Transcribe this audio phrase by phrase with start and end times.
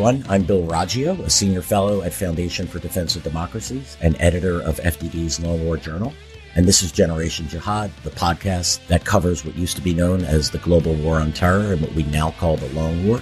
[0.00, 0.24] Everyone.
[0.30, 4.78] I'm Bill Roggio, a senior fellow at Foundation for Defense of Democracies and editor of
[4.78, 6.14] FDD's Long War Journal.
[6.54, 10.48] And this is Generation Jihad, the podcast that covers what used to be known as
[10.48, 13.20] the global war on terror and what we now call the Long War.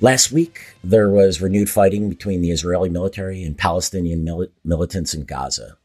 [0.00, 5.24] Last week, there was renewed fighting between the Israeli military and Palestinian mili- militants in
[5.24, 5.76] Gaza.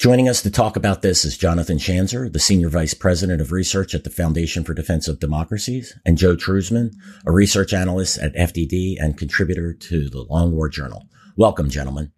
[0.00, 3.94] Joining us to talk about this is Jonathan Schanzer, the Senior Vice President of Research
[3.94, 6.94] at the Foundation for Defense of Democracies, and Joe Truzman,
[7.26, 11.04] a research analyst at FDD and contributor to the Long War Journal.
[11.36, 12.12] Welcome, gentlemen.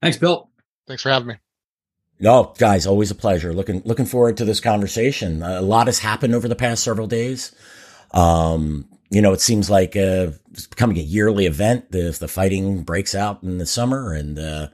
[0.00, 0.48] Thanks, Bill.
[0.86, 1.34] Thanks for having me.
[2.20, 3.52] No, guys, always a pleasure.
[3.52, 5.42] Looking looking forward to this conversation.
[5.42, 7.54] A lot has happened over the past several days.
[8.12, 11.92] Um, you know, it seems like uh, it's becoming a yearly event.
[11.92, 14.68] The the fighting breaks out in the summer, and uh,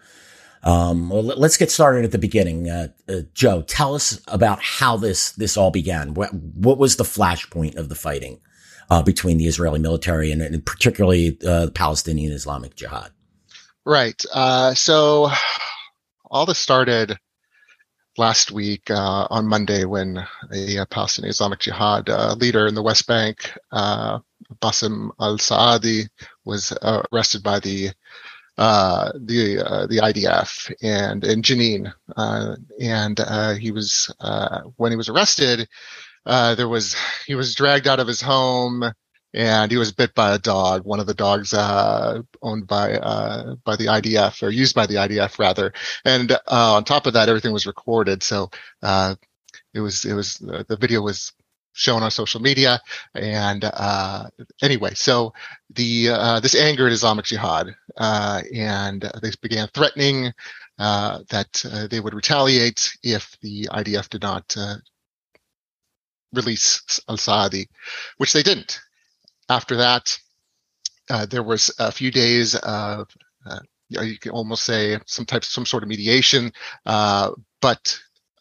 [0.64, 2.70] um, well, let's get started at the beginning.
[2.70, 6.14] Uh, uh, Joe, tell us about how this this all began.
[6.14, 8.40] What, what was the flashpoint of the fighting
[8.90, 13.10] uh, between the Israeli military and, and particularly uh, the Palestinian Islamic Jihad?
[13.84, 14.20] Right.
[14.32, 15.30] Uh, so
[16.30, 17.18] all this started
[18.16, 20.16] last week uh, on Monday when
[20.50, 26.06] a Palestinian Islamic Jihad leader in the West Bank, Bassem al-Saadi,
[26.46, 26.72] was
[27.12, 27.90] arrested by the
[28.56, 34.92] uh, the uh, the IDF and in Jenin, uh, and uh, he was uh, when
[34.92, 35.69] he was arrested,
[36.27, 38.84] uh, there was he was dragged out of his home
[39.32, 43.75] and he was bit by a dog, one of the dogs owned by uh by
[43.77, 45.72] the IDF or used by the IDF rather,
[46.05, 48.50] and uh on top of that, everything was recorded, so
[48.82, 49.16] uh
[49.75, 51.32] it was it was the video was
[51.75, 52.80] shown on social media.
[53.14, 54.30] And uh,
[54.62, 55.34] anyway, so
[55.70, 60.32] the uh, this angered Islamic Jihad, uh, and they began threatening
[60.78, 64.76] uh, that uh, they would retaliate if the IDF did not uh,
[66.32, 67.69] release Al Saadi,
[68.16, 68.81] which they didn't.
[69.48, 70.19] After that,
[71.28, 73.09] there was a few days of
[73.91, 76.53] you can almost say some type some sort of mediation,
[76.84, 77.98] but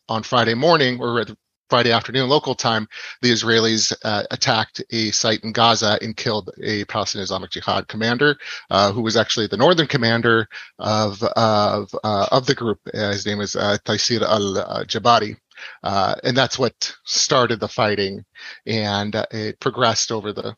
[0.09, 1.25] on Friday morning, or
[1.69, 2.87] Friday afternoon local time,
[3.21, 8.37] the Israelis uh, attacked a site in Gaza and killed a Palestinian Islamic Jihad commander,
[8.69, 10.47] uh, who was actually the northern commander
[10.79, 12.79] of of, uh, of the group.
[12.93, 15.37] Uh, his name is uh, Taysir al-Jabari.
[15.83, 18.25] Uh, and that's what started the fighting,
[18.65, 20.55] and it progressed over the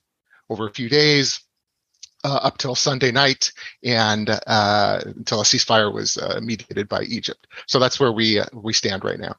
[0.49, 1.39] over a few days.
[2.23, 3.51] Uh, up till Sunday night
[3.83, 7.45] and uh, until a ceasefire was uh, mediated by Egypt.
[7.67, 9.35] So that's where we we stand right now.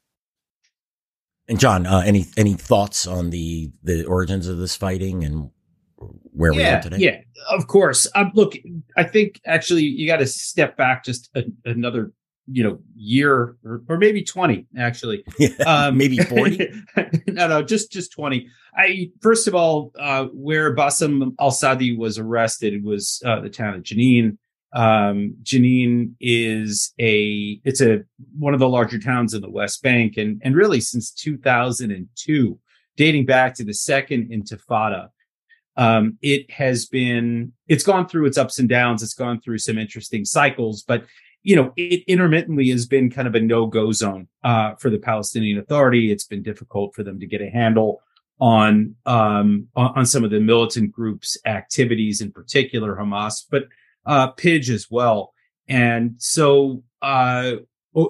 [1.49, 5.51] And John, uh, any any thoughts on the the origins of this fighting and
[5.97, 6.97] where yeah, we are today?
[6.99, 7.21] Yeah,
[7.51, 8.07] of course.
[8.15, 8.55] Um, look,
[8.97, 12.13] I think actually you got to step back just a, another
[12.49, 16.71] you know year or, or maybe 20 actually yeah, um, maybe 40
[17.27, 18.47] no no just just 20
[18.77, 23.83] i first of all uh where bassem al-sadi was arrested was uh, the town of
[23.83, 24.39] jenin
[24.77, 28.05] um, Jenin is a it's a
[28.39, 32.59] one of the larger towns in the West Bank, and and really since 2002,
[32.95, 35.09] dating back to the second Intifada,
[35.79, 39.03] um, it has been it's gone through its ups and downs.
[39.03, 41.07] It's gone through some interesting cycles, but
[41.43, 44.99] you know it intermittently has been kind of a no go zone uh, for the
[44.99, 46.13] Palestinian Authority.
[46.13, 48.03] It's been difficult for them to get a handle
[48.41, 53.65] on um, on, on some of the militant groups' activities, in particular Hamas, but
[54.07, 55.33] uh, Pidge as well.
[55.69, 57.57] And so, uh,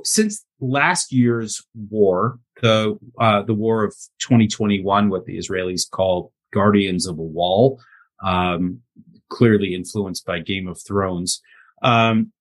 [0.05, 7.06] since last year's war, the uh, the war of 2021, what the Israelis call Guardians
[7.06, 7.81] of a Wall,
[8.23, 8.81] um,
[9.29, 11.41] clearly influenced by Game of Thrones.
[11.83, 12.33] Um,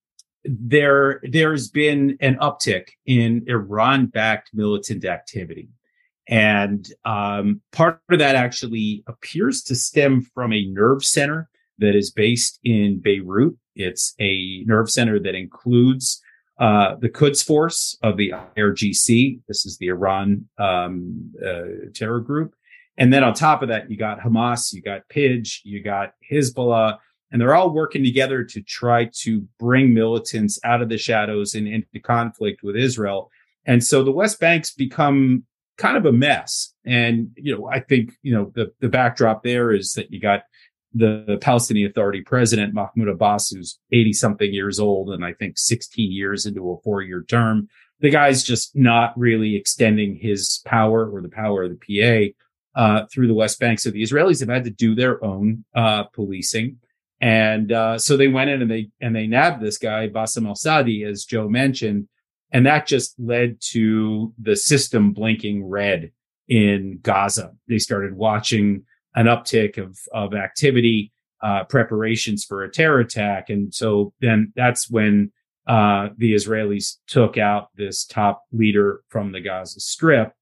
[0.44, 5.70] there, there's been an uptick in Iran-backed militant activity,
[6.28, 11.50] and um, part of that actually appears to stem from a nerve center
[11.80, 13.56] that is based in Beirut.
[13.76, 16.22] It's a nerve center that includes
[16.60, 19.42] uh, the Quds Force of the IRGC.
[19.48, 22.56] This is the Iran um, uh, terror group.
[22.98, 26.98] And then on top of that, you got Hamas, you got Pidge, you got Hezbollah,
[27.32, 31.68] and they're all working together to try to bring militants out of the shadows and
[31.68, 33.30] into conflict with Israel.
[33.66, 35.44] And so the West Bank's become
[35.78, 36.74] kind of a mess.
[36.86, 40.44] And, you know, I think, you know, the, the backdrop there is that you got
[40.96, 46.12] the Palestinian Authority president, Mahmoud Abbas, who's 80 something years old and I think 16
[46.12, 47.68] years into a four year term.
[48.00, 52.34] The guy's just not really extending his power or the power of the
[52.74, 53.80] PA uh, through the West Bank.
[53.80, 56.78] So the Israelis have had to do their own uh, policing.
[57.20, 60.56] And uh, so they went in and they and they nabbed this guy, Bassem al
[60.56, 62.08] Sadi, as Joe mentioned.
[62.52, 66.12] And that just led to the system blinking red
[66.48, 67.53] in Gaza.
[67.68, 73.73] They started watching an uptick of of activity, uh, preparations for a terror attack, and
[73.73, 75.32] so then that's when
[75.67, 80.34] uh, the Israelis took out this top leader from the Gaza Strip,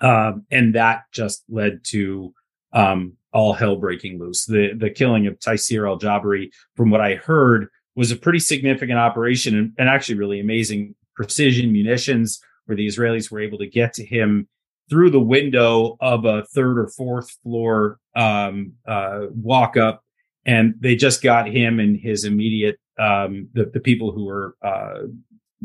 [0.00, 2.34] um, and that just led to
[2.72, 4.44] um, all hell breaking loose.
[4.44, 8.98] The the killing of Taisir al Jabri, from what I heard, was a pretty significant
[8.98, 13.94] operation and, and actually really amazing precision munitions, where the Israelis were able to get
[13.94, 14.48] to him
[14.88, 20.02] through the window of a third or fourth floor um, uh, walk up,
[20.44, 25.00] and they just got him and his immediate um, the, the people who were uh,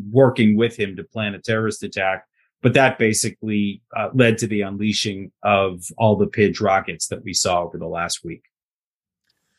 [0.09, 2.25] working with him to plan a terrorist attack.
[2.61, 7.33] But that basically uh, led to the unleashing of all the Pidge rockets that we
[7.33, 8.43] saw over the last week.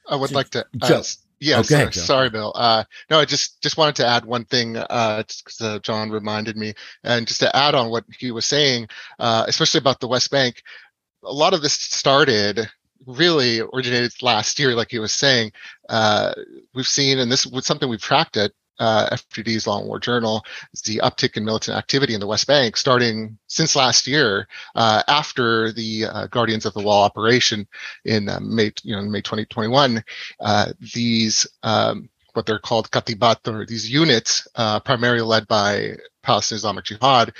[0.09, 0.65] I would like to.
[0.81, 1.03] Uh,
[1.43, 2.53] yeah, okay, sorry, sorry, Bill.
[2.55, 6.57] Uh, no, I just just wanted to add one thing because uh, uh, John reminded
[6.57, 6.73] me,
[7.03, 8.87] and just to add on what he was saying,
[9.19, 10.63] uh, especially about the West Bank.
[11.25, 12.71] A lot of this started
[13.07, 15.51] really originated last year, like he was saying.
[15.89, 16.33] Uh,
[16.75, 19.17] we've seen, and this was something we've tracked at uh,
[19.67, 23.77] Long War Journal, is the uptick in militant activity in the West Bank starting since
[23.77, 27.67] last year, uh, after the uh, Guardians of the Wall operation
[28.05, 30.03] in uh, May, you know, May 2021.
[30.41, 36.59] Uh, these um, what they're called katibat, or these units, uh, primarily led by Palestinian
[36.59, 37.33] Islamic Jihad,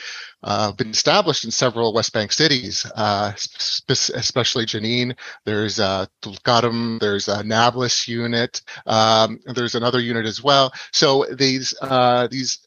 [0.43, 5.17] uh, been established in several West Bank cities, uh, sp- especially Jenin.
[5.45, 10.73] There's uh, Tulkarm, there's a Nablus unit, um, there's another unit as well.
[10.93, 12.67] So these uh, these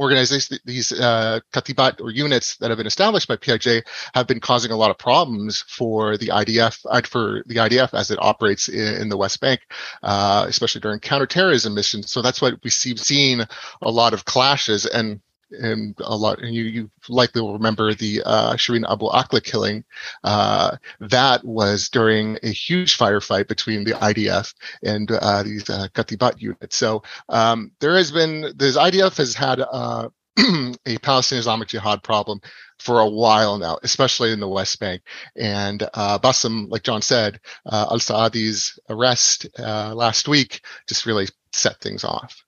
[0.00, 3.84] organizations, these uh, katibat or units that have been established by PIJ
[4.14, 8.10] have been causing a lot of problems for the IDF, uh, for the IDF as
[8.10, 9.60] it operates in, in the West Bank,
[10.02, 12.10] uh, especially during counterterrorism missions.
[12.10, 13.46] So that's what we see, seen
[13.82, 18.22] a lot of clashes and and a lot, and you, you likely will remember the
[18.24, 19.84] uh, Shireen Abu Akleh killing.
[20.24, 26.40] Uh, that was during a huge firefight between the IDF and uh, these uh, Katibat
[26.40, 26.76] units.
[26.76, 30.08] So um, there has been, this IDF has had uh,
[30.86, 32.40] a Palestinian Islamic Jihad problem
[32.78, 35.02] for a while now, especially in the West Bank.
[35.36, 41.28] And uh, Bassem, like John said, uh, Al Saadi's arrest uh, last week just really
[41.52, 42.44] set things off.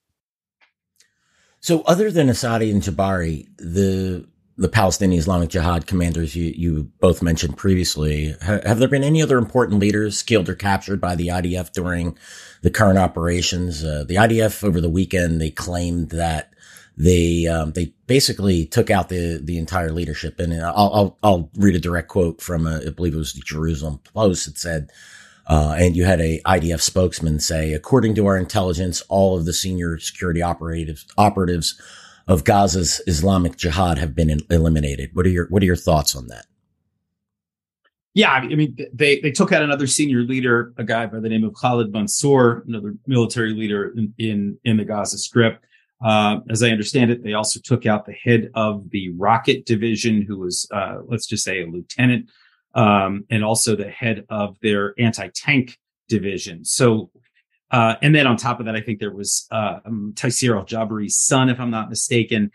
[1.62, 4.26] So, other than Asadi and Jabari, the
[4.58, 9.38] the Palestinian Islamic Jihad commanders you, you both mentioned previously, have there been any other
[9.38, 12.18] important leaders killed or captured by the IDF during
[12.60, 13.82] the current operations?
[13.82, 16.52] Uh, the IDF over the weekend they claimed that
[16.96, 21.76] they um, they basically took out the the entire leadership, and I'll I'll, I'll read
[21.76, 24.48] a direct quote from a, I believe it was the Jerusalem Post.
[24.48, 24.90] It said
[25.46, 29.52] uh, and you had a IDF spokesman say, according to our intelligence, all of the
[29.52, 31.80] senior security operatives, operatives
[32.28, 35.10] of Gaza's Islamic Jihad have been in, eliminated.
[35.12, 36.46] What are your What are your thoughts on that?
[38.14, 41.44] Yeah, I mean, they they took out another senior leader, a guy by the name
[41.44, 45.60] of Khalid Mansour, another military leader in in, in the Gaza Strip.
[46.04, 50.22] Uh, as I understand it, they also took out the head of the rocket division,
[50.22, 52.28] who was, uh, let's just say, a lieutenant
[52.74, 56.64] um, and also the head of their anti-tank division.
[56.64, 57.10] So,
[57.70, 61.16] uh, and then on top of that, I think there was uh, um, Taisir al-Jabari's
[61.16, 62.50] son, if I'm not mistaken.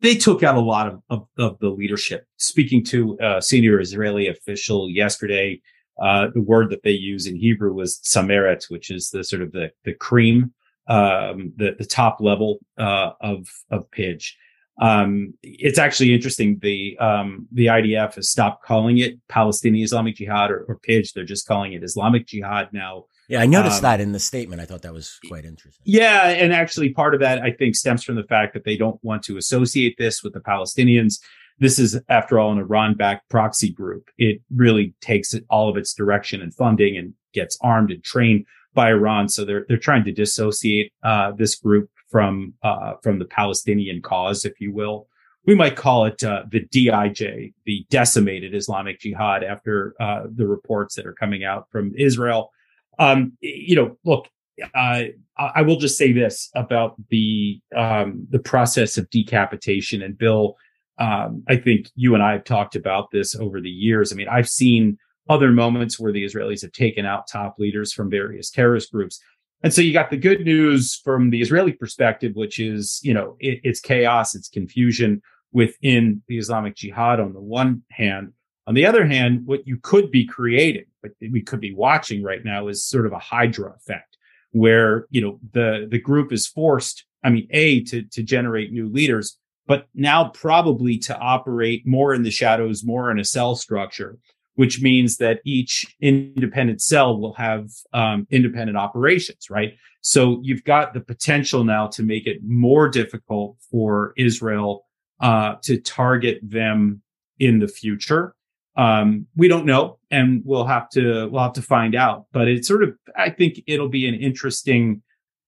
[0.00, 2.26] They took out a lot of, of, of the leadership.
[2.36, 5.60] Speaking to a senior Israeli official yesterday,
[6.00, 9.52] uh, the word that they use in Hebrew was sameret, which is the sort of
[9.52, 10.52] the the cream,
[10.86, 14.36] um, the the top level uh, of of Pidge.
[14.80, 16.58] Um, it's actually interesting.
[16.60, 21.12] The um, the IDF has stopped calling it Palestinian Islamic Jihad or, or Pidge.
[21.12, 23.04] They're just calling it Islamic Jihad now.
[23.28, 24.60] Yeah, I noticed um, that in the statement.
[24.60, 25.82] I thought that was quite interesting.
[25.84, 29.02] Yeah, and actually, part of that I think stems from the fact that they don't
[29.02, 31.20] want to associate this with the Palestinians.
[31.58, 34.08] This is, after all, an Iran-backed proxy group.
[34.18, 38.88] It really takes all of its direction and funding and gets armed and trained by
[38.88, 39.28] Iran.
[39.28, 44.44] So they're they're trying to dissociate uh, this group from uh, from the Palestinian cause,
[44.44, 45.08] if you will.
[45.44, 50.94] We might call it uh, the DIJ, the decimated Islamic Jihad, after uh, the reports
[50.94, 52.52] that are coming out from Israel.
[53.00, 54.28] Um, you know, look,
[54.74, 55.04] uh,
[55.38, 60.02] I will just say this about the um, the process of decapitation.
[60.02, 60.56] And Bill,
[60.98, 64.12] um, I think you and I have talked about this over the years.
[64.12, 68.10] I mean, I've seen other moments where the Israelis have taken out top leaders from
[68.10, 69.20] various terrorist groups.
[69.62, 73.36] And so you got the good news from the Israeli perspective, which is, you know,
[73.38, 78.32] it, it's chaos, it's confusion within the Islamic Jihad on the one hand.
[78.66, 82.44] On the other hand, what you could be creating, what we could be watching right
[82.44, 84.16] now is sort of a Hydra effect
[84.50, 88.88] where, you know, the, the group is forced, I mean, A, to, to generate new
[88.88, 94.18] leaders, but now probably to operate more in the shadows, more in a cell structure
[94.54, 99.74] which means that each independent cell will have um, independent operations, right?
[100.02, 104.84] So you've got the potential now to make it more difficult for Israel
[105.20, 107.02] uh, to target them
[107.38, 108.34] in the future.
[108.76, 112.26] Um, we don't know, and we'll have to we'll have to find out.
[112.32, 115.02] But it's sort of I think it'll be an interesting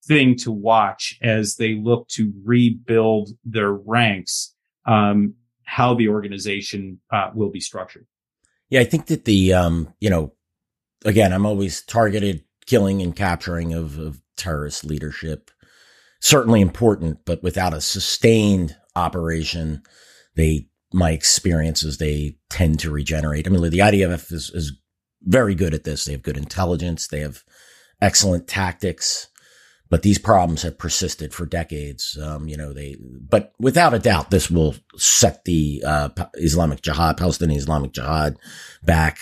[0.06, 4.54] thing to watch as they look to rebuild their ranks.
[4.86, 5.34] Um,
[5.64, 8.06] how the organization uh, will be structured.
[8.74, 10.32] Yeah, I think that the um, you know,
[11.04, 15.52] again, I'm always targeted killing and capturing of, of terrorist leadership.
[16.20, 19.84] Certainly important, but without a sustained operation,
[20.34, 23.46] they my experiences they tend to regenerate.
[23.46, 24.72] I mean, the IDF is, is
[25.22, 26.04] very good at this.
[26.04, 27.06] They have good intelligence.
[27.06, 27.44] They have
[28.02, 29.28] excellent tactics
[29.90, 32.18] but these problems have persisted for decades.
[32.20, 37.16] Um, you know, they, but without a doubt, this will set the uh, Islamic Jihad,
[37.16, 38.36] Palestinian Islamic Jihad,
[38.82, 39.18] back.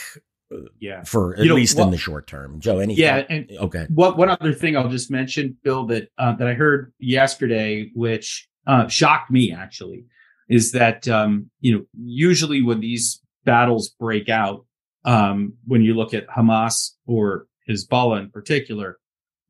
[0.78, 2.60] Yeah, for at you least well, in the short term.
[2.60, 3.86] Joe, any yeah, and okay.
[3.88, 8.50] What one other thing I'll just mention, Bill, that uh, that I heard yesterday, which
[8.66, 10.04] uh, shocked me actually,
[10.50, 14.66] is that um, you know usually when these battles break out,
[15.06, 18.98] um, when you look at Hamas or Hezbollah in particular,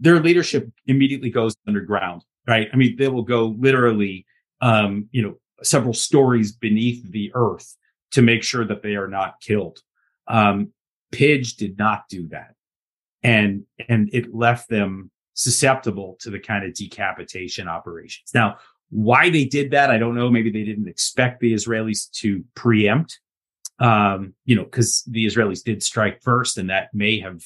[0.03, 2.69] their leadership immediately goes underground, right?
[2.73, 4.27] I mean, they will go literally,
[4.61, 7.77] um, you know, several stories beneath the earth
[8.11, 9.79] to make sure that they are not killed.
[10.27, 10.73] Um,
[11.13, 12.55] Pidge did not do that.
[13.23, 18.33] And, and it left them susceptible to the kind of decapitation operations.
[18.35, 18.57] Now,
[18.91, 20.31] why they did that, I don't know.
[20.31, 23.21] Maybe they didn't expect the Israelis to preempt,
[23.79, 27.41] um, you know, because the Israelis did strike first, and that may have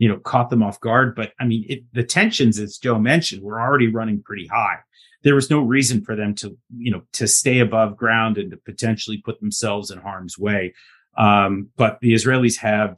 [0.00, 1.14] you know, caught them off guard.
[1.14, 4.78] But I mean, it, the tensions, as Joe mentioned, were already running pretty high.
[5.22, 8.56] There was no reason for them to, you know, to stay above ground and to
[8.56, 10.72] potentially put themselves in harm's way.
[11.18, 12.96] Um, but the Israelis have,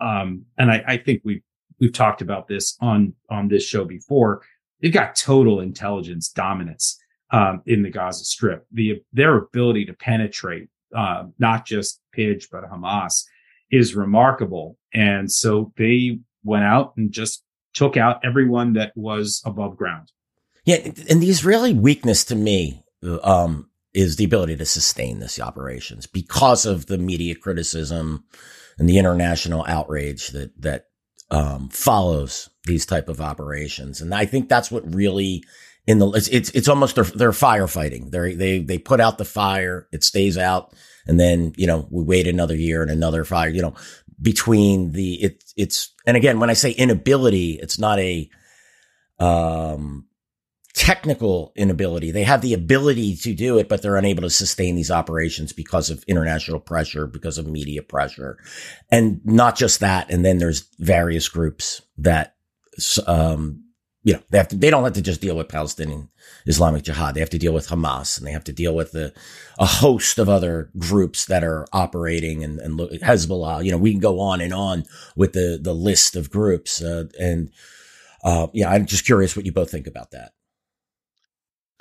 [0.00, 1.42] um, and I, I think we've
[1.80, 4.42] we've talked about this on on this show before.
[4.80, 8.64] They've got total intelligence dominance um, in the Gaza Strip.
[8.70, 13.24] The their ability to penetrate uh, not just Pidge but Hamas
[13.72, 19.76] is remarkable, and so they went out and just took out everyone that was above
[19.76, 20.10] ground.
[20.64, 20.76] Yeah,
[21.08, 22.84] and the Israeli weakness to me
[23.22, 28.24] um, is the ability to sustain this operations because of the media criticism
[28.78, 30.86] and the international outrage that that
[31.30, 34.00] um, follows these type of operations.
[34.00, 35.44] And I think that's what really
[35.86, 38.10] in the it's it's, it's almost they're, they're firefighting.
[38.10, 40.72] They they they put out the fire, it stays out,
[41.06, 43.48] and then you know we wait another year and another fire.
[43.48, 43.74] You know,
[44.20, 48.28] between the it it's and again when I say inability, it's not a
[49.18, 50.06] um
[50.74, 52.10] technical inability.
[52.10, 55.88] They have the ability to do it, but they're unable to sustain these operations because
[55.88, 58.38] of international pressure, because of media pressure.
[58.90, 60.10] And not just that.
[60.10, 62.34] And then there's various groups that,
[63.06, 63.63] um,
[64.04, 66.10] you know, they have to, they don't have to just deal with Palestinian
[66.46, 67.14] Islamic Jihad.
[67.14, 69.14] They have to deal with Hamas and they have to deal with the,
[69.58, 73.64] a host of other groups that are operating and, and Hezbollah.
[73.64, 74.84] You know, we can go on and on
[75.16, 76.82] with the, the list of groups.
[76.82, 77.50] Uh, and,
[78.22, 80.32] uh, yeah, I'm just curious what you both think about that.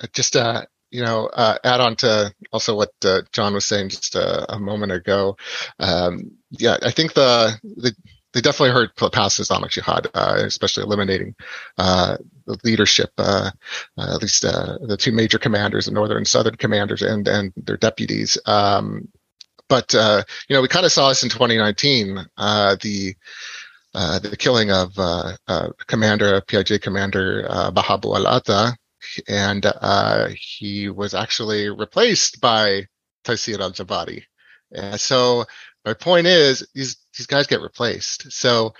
[0.01, 3.89] Uh, just, uh, you know, uh, add on to also what uh, John was saying
[3.89, 5.35] just a, a moment ago.
[5.79, 7.93] Um, yeah, I think the, the,
[8.33, 11.35] they definitely hurt past Islamic Jihad, uh, especially eliminating
[11.77, 13.51] uh, the leadership, uh,
[13.97, 17.53] uh at least uh, the two major commanders, the northern and southern commanders, and and
[17.55, 18.37] their deputies.
[18.45, 19.07] Um,
[19.69, 22.15] but uh, you know, we kind of saw this in 2019.
[22.15, 23.15] the
[23.93, 25.35] the killing of uh
[25.87, 28.75] Commander PIJ Commander uh, Baha Abu Al Ata,
[29.27, 29.71] and
[30.35, 32.87] he was actually replaced by
[33.23, 34.23] Taisir Al Jabari.
[34.97, 35.45] So
[35.85, 38.31] my point is these these guys get replaced.
[38.31, 38.73] So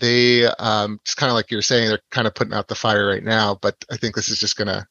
[0.00, 2.74] they um, just kind of like you were saying, they're kind of putting out the
[2.74, 3.54] fire right now.
[3.60, 4.88] But I think this is just gonna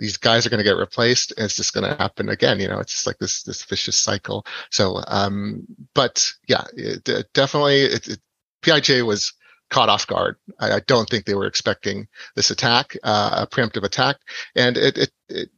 [0.00, 2.92] these guys are to get replaced and it's just to happen again you know it's
[2.92, 5.62] just like this this vicious cycle so um
[5.94, 7.04] but yeah it
[7.34, 8.20] definitely it, it,
[8.62, 9.34] pij was
[9.68, 13.84] caught off guard I, I, don't think they were expecting this attack uh, a preemptive
[13.84, 14.16] attack
[14.56, 15.50] and it, it, it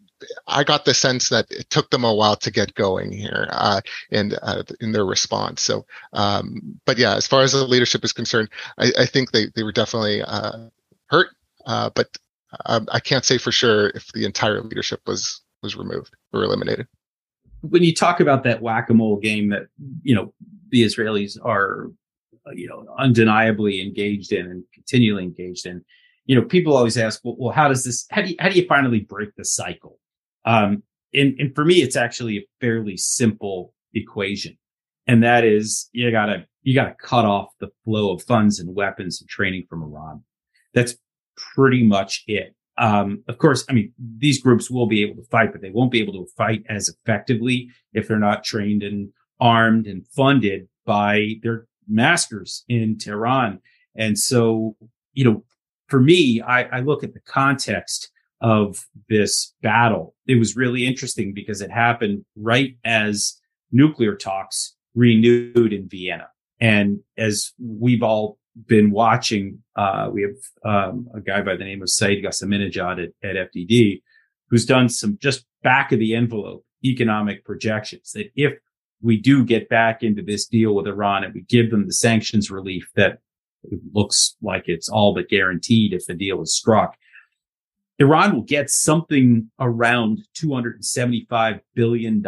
[0.46, 3.80] I got the sense that it took them a while to get going here uh,
[4.10, 5.62] in uh, in their response.
[5.62, 8.48] So, um, but yeah, as far as the leadership is concerned,
[8.78, 10.68] I, I think they they were definitely uh,
[11.06, 11.28] hurt,
[11.66, 12.16] uh, but
[12.66, 16.86] um, I can't say for sure if the entire leadership was was removed or eliminated.
[17.60, 19.66] When you talk about that whack a mole game that
[20.02, 20.34] you know
[20.70, 21.90] the Israelis are
[22.54, 25.84] you know undeniably engaged in and continually engaged in
[26.26, 28.58] you know, people always ask, well, well, how does this, how do you, how do
[28.58, 29.98] you finally break the cycle?
[30.44, 30.82] Um,
[31.14, 34.56] and, and for me, it's actually a fairly simple equation.
[35.06, 38.60] And that is you got to you got to cut off the flow of funds
[38.60, 40.22] and weapons and training from Iran.
[40.74, 40.94] That's
[41.54, 42.54] pretty much it.
[42.78, 45.90] Um, of course, I mean, these groups will be able to fight, but they won't
[45.90, 51.34] be able to fight as effectively if they're not trained and armed and funded by
[51.42, 53.60] their masters in Tehran.
[53.96, 54.76] And so,
[55.12, 55.44] you know,
[55.88, 58.10] for me, I, I look at the context
[58.42, 60.14] of this battle.
[60.26, 66.28] It was really interesting because it happened right as nuclear talks renewed in Vienna.
[66.60, 70.34] And as we've all been watching, uh, we have
[70.64, 74.02] um, a guy by the name of Saeed Ghasseminejad at, at FDD
[74.52, 78.52] who's done some just back of the envelope economic projections that if
[79.00, 82.50] we do get back into this deal with Iran and we give them the sanctions
[82.50, 83.18] relief that
[83.94, 86.96] looks like it's all but guaranteed if the deal is struck,
[88.02, 92.26] Iran will get something around $275 billion.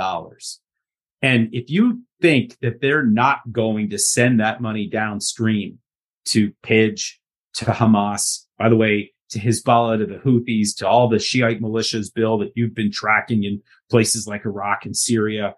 [1.21, 5.79] And if you think that they're not going to send that money downstream
[6.27, 7.15] to Pidge,
[7.55, 12.13] to Hamas, by the way, to Hezbollah, to the Houthis, to all the Shiite militias,
[12.15, 15.55] Bill, that you've been tracking in places like Iraq and Syria,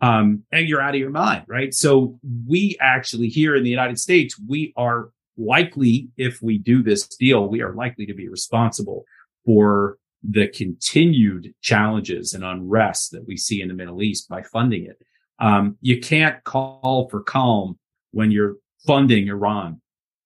[0.00, 1.72] um, and you're out of your mind, right?
[1.72, 7.06] So we actually here in the United States, we are likely, if we do this
[7.06, 9.04] deal, we are likely to be responsible
[9.44, 14.84] for the continued challenges and unrest that we see in the Middle East by funding
[14.84, 15.00] it.
[15.38, 17.78] Um, you can't call for calm
[18.10, 18.56] when you're
[18.86, 19.80] funding Iran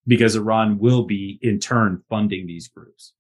[0.07, 3.13] because Iran will be in turn funding these groups.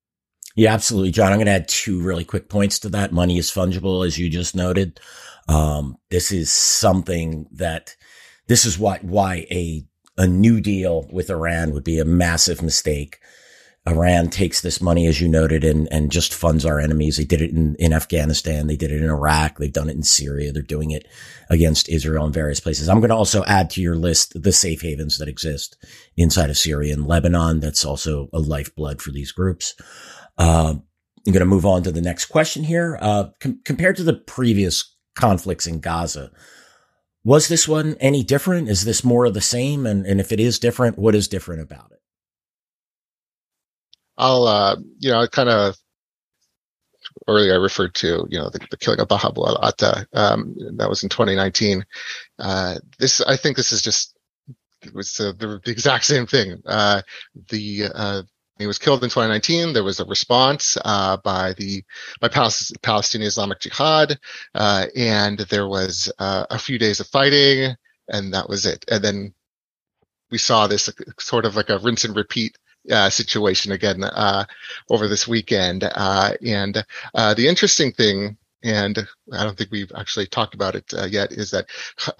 [0.57, 1.33] Yeah, absolutely, John.
[1.33, 3.13] I'm going to add two really quick points to that.
[3.13, 5.01] Money is fungible, as you just noted.
[5.49, 7.97] Um, this is something that
[8.47, 9.85] this is why why a
[10.17, 13.19] a new deal with Iran would be a massive mistake.
[13.87, 17.19] Iran takes this money, as you noted, and, and just funds our enemies.
[17.19, 18.67] They did it in, in Afghanistan.
[18.67, 19.59] They did it in Iraq.
[19.59, 20.53] They've done it in Syria.
[20.53, 21.07] They're doing it
[21.51, 22.89] against Israel in various places.
[22.89, 25.77] I'm going to also add to your list the safe havens that exist
[26.17, 27.61] inside of Syria and Lebanon.
[27.61, 29.75] That's also a lifeblood for these groups.
[30.39, 30.77] Uh,
[31.27, 32.99] I'm going to move on to the next question here.
[33.03, 36.31] Uh, com- compared to the previous conflicts in Gaza,
[37.23, 38.71] was this one any different?
[38.71, 39.85] Is this more of the same?
[39.85, 41.94] And, and if it is different, what is different about it?
[44.17, 45.77] I'll, uh, you know, I kind of
[47.29, 50.07] earlier I referred to, you know, the, the killing of Bahab al-Atta.
[50.13, 51.85] Um, that was in 2019.
[52.39, 54.17] Uh, this, I think this is just,
[54.83, 56.63] it was uh, the, the, exact same thing.
[56.67, 57.03] Uh,
[57.51, 58.23] the, uh,
[58.59, 59.73] he was killed in 2019.
[59.73, 61.83] There was a response uh, by the
[62.21, 64.17] by Palestinian Islamic Jihad,
[64.55, 67.75] uh, and there was a few days of fighting,
[68.09, 68.85] and that was it.
[68.89, 69.35] And then
[70.31, 72.57] we saw this sort of like a rinse and repeat
[72.91, 74.45] uh, situation again uh,
[74.91, 75.85] over this weekend.
[75.85, 80.93] Uh, and uh, the interesting thing, and I don't think we've actually talked about it
[80.97, 81.67] uh, yet, is that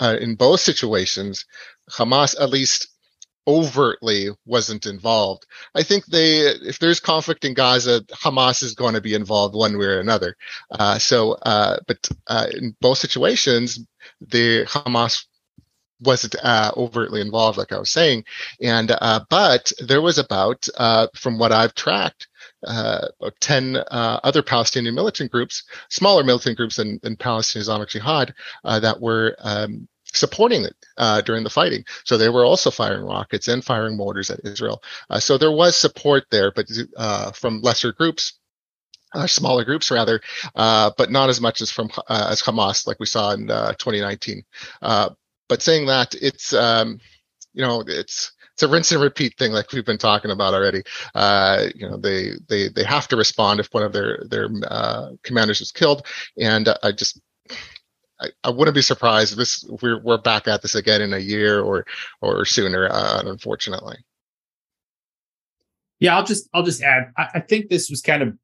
[0.01, 1.45] uh, in both situations,
[1.91, 2.89] Hamas at least
[3.47, 5.47] overtly wasn't involved.
[5.75, 9.77] I think they, if there's conflict in Gaza, Hamas is going to be involved one
[9.79, 10.37] way or another.
[10.71, 13.81] Uh, so, uh, but uh, in both situations,
[14.21, 15.27] the Hamas
[16.01, 18.25] wasn't uh, overtly involved, like I was saying.
[18.61, 22.29] And uh, but there was about, uh, from what I've tracked,
[22.67, 23.09] uh,
[23.41, 28.81] ten uh, other Palestinian militant groups, smaller militant groups than, than Palestinian Islamic Jihad, uh,
[28.81, 31.85] that were um, supporting it uh, during the fighting.
[32.05, 34.83] So they were also firing rockets and firing mortars at Israel.
[35.11, 38.39] Uh, so there was support there, but uh, from lesser groups.
[39.27, 40.21] smaller groups, rather,
[40.57, 44.45] uh but not as much as from as Hamas, like we saw in 2019
[45.49, 46.99] but saying that it's um,
[47.53, 50.83] you know it's it's a rinse and repeat thing like we've been talking about already.
[51.15, 55.11] Uh, you know they they they have to respond if one of their their uh,
[55.23, 56.07] commanders is killed.
[56.39, 57.21] And i just
[58.21, 61.19] I, I, wouldn't be surprised if this we're we're back at this again in a
[61.19, 61.85] year or
[62.23, 63.97] or sooner uh, unfortunately.
[65.99, 68.37] Yeah i'll just i'll just add I, I think this was kind of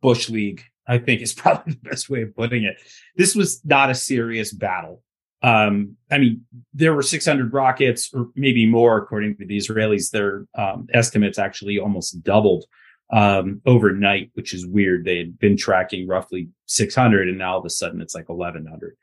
[0.00, 2.76] bush league i think is probably the best way of putting it.
[3.16, 5.02] This was not a serious battle
[5.42, 10.10] um, I mean, there were 600 rockets, or maybe more, according to the Israelis.
[10.10, 12.64] Their um, estimates actually almost doubled
[13.12, 15.04] um, overnight, which is weird.
[15.04, 18.96] They had been tracking roughly 600, and now all of a sudden it's like 1100.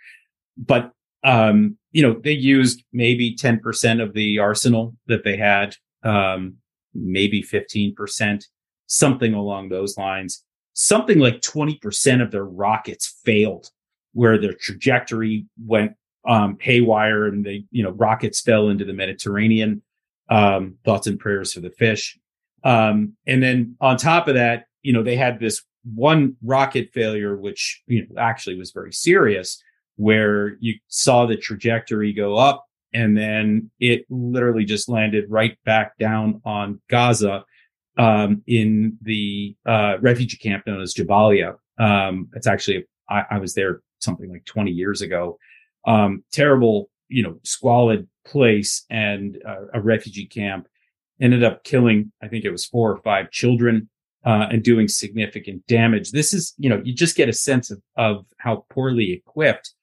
[0.58, 0.92] But
[1.24, 6.56] um, you know, they used maybe 10% of the arsenal that they had, um,
[6.94, 8.44] maybe 15%,
[8.88, 10.44] something along those lines.
[10.74, 13.70] Something like 20% of their rockets failed,
[14.14, 15.94] where their trajectory went
[16.28, 19.82] um, haywire and they, you know, rockets fell into the Mediterranean.
[20.30, 22.18] Um, thoughts and prayers for the fish.
[22.64, 27.36] Um, and then on top of that, you know, they had this one rocket failure,
[27.36, 29.62] which, you know, actually was very serious,
[29.98, 35.98] where you saw the trajectory go up and then it literally just landed right back
[35.98, 37.44] down on Gaza
[37.98, 41.56] um, in the uh, refugee camp known as Jabalia.
[41.78, 45.38] Um, it's actually I, I, was there something like 20 years ago.
[45.86, 50.68] Um, terrible, you know, squalid place and uh, a refugee camp.
[51.22, 53.90] Ended up killing, I think it was four or five children
[54.26, 56.12] uh, and doing significant damage.
[56.12, 59.74] This is, you know, you just get a sense of, of how poorly equipped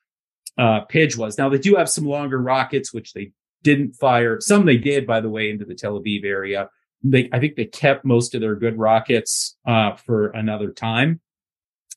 [0.58, 1.38] uh, Pidge was.
[1.38, 3.32] Now they do have some longer rockets, which they
[3.62, 4.38] didn't fire.
[4.40, 6.68] Some they did, by the way, into the Tel Aviv area.
[7.02, 11.20] They, I think they kept most of their good rockets uh, for another time.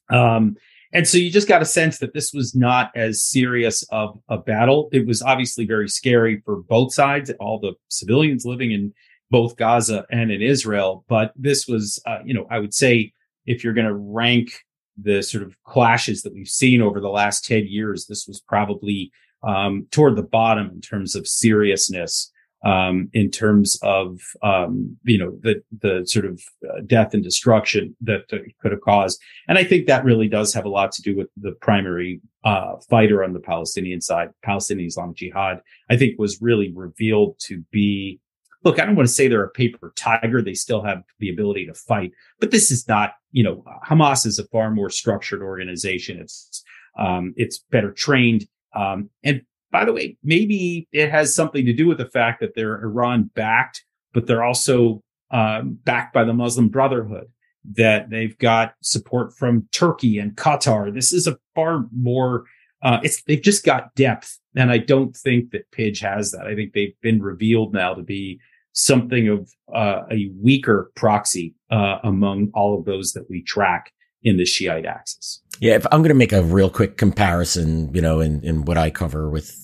[0.09, 0.55] Um,
[0.93, 4.38] and so you just got a sense that this was not as serious of a
[4.38, 4.89] battle.
[4.91, 8.93] It was obviously very scary for both sides, all the civilians living in
[9.32, 11.03] both Gaza and in Israel.
[11.10, 13.12] But this was, uh, you know, I would say
[13.47, 14.51] if you're going to rank
[14.95, 19.12] the sort of clashes that we've seen over the last 10 years, this was probably
[19.41, 22.32] um, toward the bottom in terms of seriousness
[22.63, 27.95] um, in terms of um, you know the the sort of uh, death and destruction
[28.02, 29.19] that could have caused.
[29.47, 32.76] And I think that really does have a lot to do with the primary uh,
[32.89, 35.62] fighter on the Palestinian side, Palestinian Islamic Jihad.
[35.89, 38.19] I think was really revealed to be.
[38.63, 40.41] Look, I don't want to say they're a paper tiger.
[40.41, 44.39] They still have the ability to fight, but this is not, you know, Hamas is
[44.39, 46.21] a far more structured organization.
[46.21, 46.63] It's,
[46.97, 48.47] um, it's better trained.
[48.73, 49.41] Um, and
[49.73, 53.31] by the way, maybe it has something to do with the fact that they're Iran
[53.33, 53.83] backed,
[54.13, 57.27] but they're also um, backed by the Muslim Brotherhood,
[57.73, 60.93] that they've got support from Turkey and Qatar.
[60.93, 62.45] This is a far more,
[62.83, 64.39] uh, it's, they've just got depth.
[64.55, 66.45] And I don't think that Pidge has that.
[66.45, 68.39] I think they've been revealed now to be
[68.73, 74.38] something of uh, a weaker proxy uh, among all of those that we track in
[74.38, 75.42] the Shiite axis.
[75.59, 78.77] Yeah, if I'm going to make a real quick comparison, you know, in, in what
[78.77, 79.55] I cover with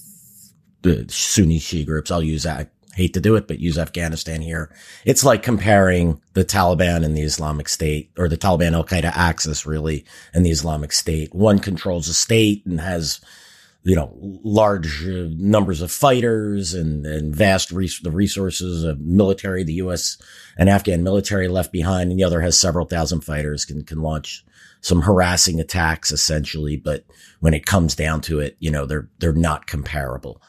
[0.81, 2.11] the Sunni Shia groups.
[2.11, 2.59] I'll use that.
[2.59, 4.73] I hate to do it, but use Afghanistan here.
[5.05, 9.65] It's like comparing the Taliban and the Islamic State or the Taliban Al Qaeda axis
[9.65, 11.33] really and the Islamic State.
[11.33, 13.21] One controls the state and has,
[13.83, 19.63] you know, large uh, numbers of fighters and, and vast res- the resources of military,
[19.63, 20.17] the U.S.
[20.57, 22.09] and Afghan military left behind.
[22.09, 24.45] And the other has several thousand fighters can, can launch
[24.81, 26.77] some harassing attacks essentially.
[26.77, 27.05] But
[27.39, 30.41] when it comes down to it, you know, they're, they're not comparable.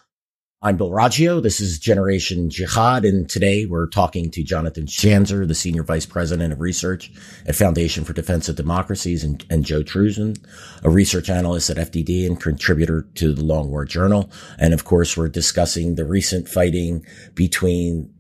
[0.62, 1.42] I'm Bill Roggio.
[1.42, 3.06] This is Generation Jihad.
[3.06, 7.10] And today we're talking to Jonathan Schanzer, the Senior Vice President of Research
[7.46, 10.36] at Foundation for Defense of Democracies, and, and Joe Truzman,
[10.82, 14.30] a research analyst at FDD and contributor to the Long War Journal.
[14.58, 18.12] And of course, we're discussing the recent fighting between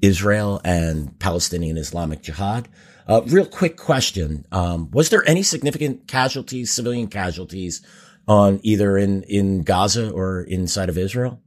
[0.00, 2.68] Israel and Palestinian Islamic Jihad.
[3.08, 4.44] Uh, real quick question.
[4.52, 7.80] Um, was there any significant casualties, civilian casualties
[8.26, 11.40] on either in, in Gaza or inside of Israel?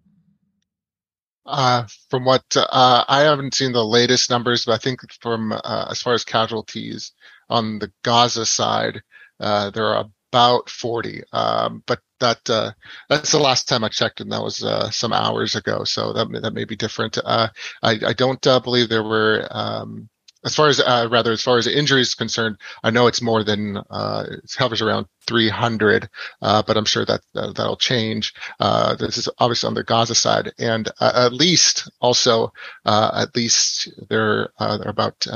[1.45, 5.87] Uh, from what uh, I haven't seen the latest numbers, but I think from uh,
[5.91, 7.11] as far as casualties
[7.49, 9.01] on the Gaza side,
[9.39, 11.23] uh, there are about 40.
[11.31, 12.71] Um, but that uh,
[13.09, 15.83] that's the last time I checked, and that was uh, some hours ago.
[15.83, 17.17] So that that may be different.
[17.25, 17.49] I
[17.83, 20.09] I don't believe there were um,
[20.43, 23.43] as far as uh, rather as far as injuries is concerned, I know it's more
[23.43, 26.09] than uh, it hovers around 300,
[26.41, 28.33] uh, but I'm sure that, that will change.
[28.59, 32.53] Uh, this is obviously on the Gaza side, and uh, at least also
[32.85, 35.27] uh, at least there, there are about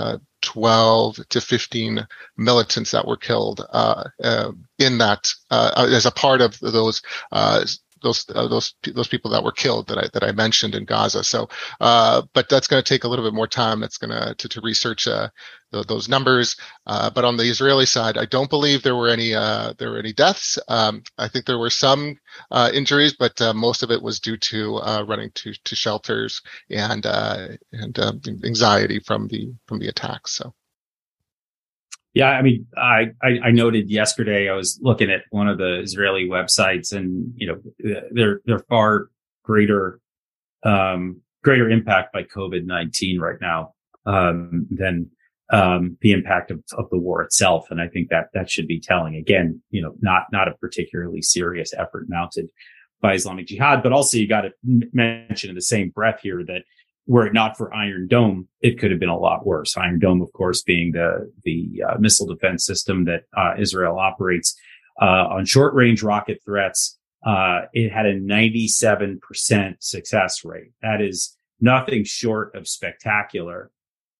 [0.41, 3.65] 12 to 15 militants that were killed
[4.77, 7.01] in that as a part of those
[8.05, 11.23] those uh, those those people that were killed that I that I mentioned in Gaza.
[11.23, 11.49] So,
[11.81, 13.79] uh, but that's going to take a little bit more time.
[13.79, 15.29] That's going to to research uh,
[15.71, 16.55] those numbers.
[16.85, 19.99] Uh, but on the Israeli side, I don't believe there were any uh, there were
[19.99, 20.59] any deaths.
[20.67, 22.17] Um, I think there were some
[22.51, 27.99] uh, injuries, but most of it was due to running to to shelters and and
[27.99, 30.33] um, anxiety from the from the attacks.
[30.33, 30.53] So.
[32.15, 35.81] Yeah, I mean, I, I, I noted yesterday I was looking at one of the
[35.81, 39.09] Israeli websites, and you know, they're they're far
[39.43, 39.99] greater
[40.63, 43.73] um, greater impact by COVID nineteen right now
[44.05, 45.11] um, than
[45.51, 48.79] um, the impact of, of the war itself, and I think that that should be
[48.79, 49.15] telling.
[49.17, 52.47] Again, you know, not not a particularly serious effort mounted
[53.01, 56.63] by Islamic Jihad, but also you got to mention in the same breath here that
[57.07, 59.77] were it not for Iron Dome, it could have been a lot worse.
[59.77, 64.55] Iron Dome, of course, being the the uh, missile defense system that uh, Israel operates
[65.01, 66.97] uh, on short range rocket threats.
[67.25, 70.71] Uh, it had a 97% success rate.
[70.83, 73.71] That is nothing short of spectacular.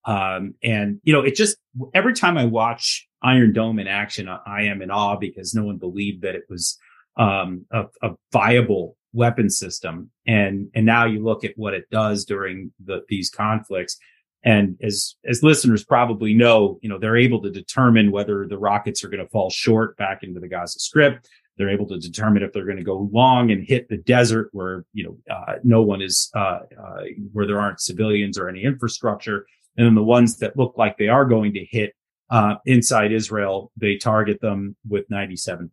[0.06, 1.58] Um, and you know, it just
[1.94, 5.78] every time I watch Iron Dome in action, I am in awe because no one
[5.78, 6.78] believed that it was
[7.18, 10.12] um, a, a viable weapon system.
[10.28, 13.98] And, and now you look at what it does during the, these conflicts.
[14.44, 19.04] And as, as listeners probably know, you know, they're able to determine whether the rockets
[19.04, 21.26] are going to fall short back into the Gaza Strip.
[21.58, 24.86] They're able to determine if they're going to go long and hit the desert where,
[24.94, 29.48] you know, uh, no one is, uh, uh, where there aren't civilians or any infrastructure.
[29.78, 31.94] And then the ones that look like they are going to hit
[32.30, 35.70] uh, inside Israel, they target them with 97%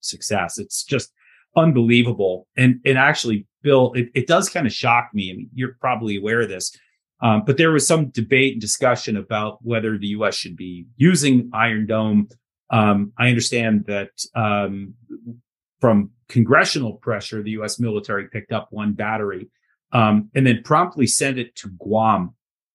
[0.00, 0.58] success.
[0.58, 1.12] It's just
[1.56, 2.46] unbelievable.
[2.56, 5.30] And, and actually, Bill, it, it does kind of shock me.
[5.30, 6.76] I mean, you're probably aware of this.
[7.20, 10.34] Um, but there was some debate and discussion about whether the U.S.
[10.34, 12.28] should be using Iron Dome.
[12.70, 14.94] Um, I understand that um,
[15.80, 17.78] from congressional pressure, the U.S.
[17.78, 19.48] military picked up one battery
[19.92, 22.34] um, and then promptly sent it to Guam,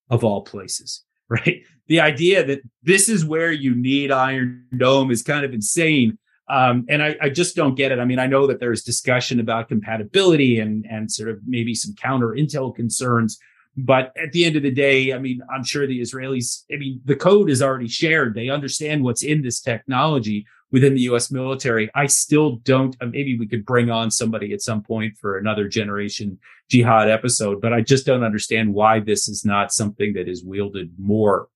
[0.10, 1.04] of all places.
[1.32, 1.62] Right?
[1.86, 6.18] The idea that this is where you need Iron Dome is kind of insane.
[6.50, 8.00] Um, and I, I, just don't get it.
[8.00, 11.94] I mean, I know that there's discussion about compatibility and and sort of maybe some
[11.94, 13.38] counter intel concerns,
[13.78, 16.64] but at the end of the day, I mean, I'm sure the Israelis.
[16.74, 18.34] I mean, the code is already shared.
[18.34, 21.32] They understand what's in this technology within the U.S.
[21.32, 21.90] military.
[21.94, 22.96] I still don't.
[23.00, 27.62] Uh, maybe we could bring on somebody at some point for another generation jihad episode,
[27.62, 31.48] but I just don't understand why this is not something that is wielded more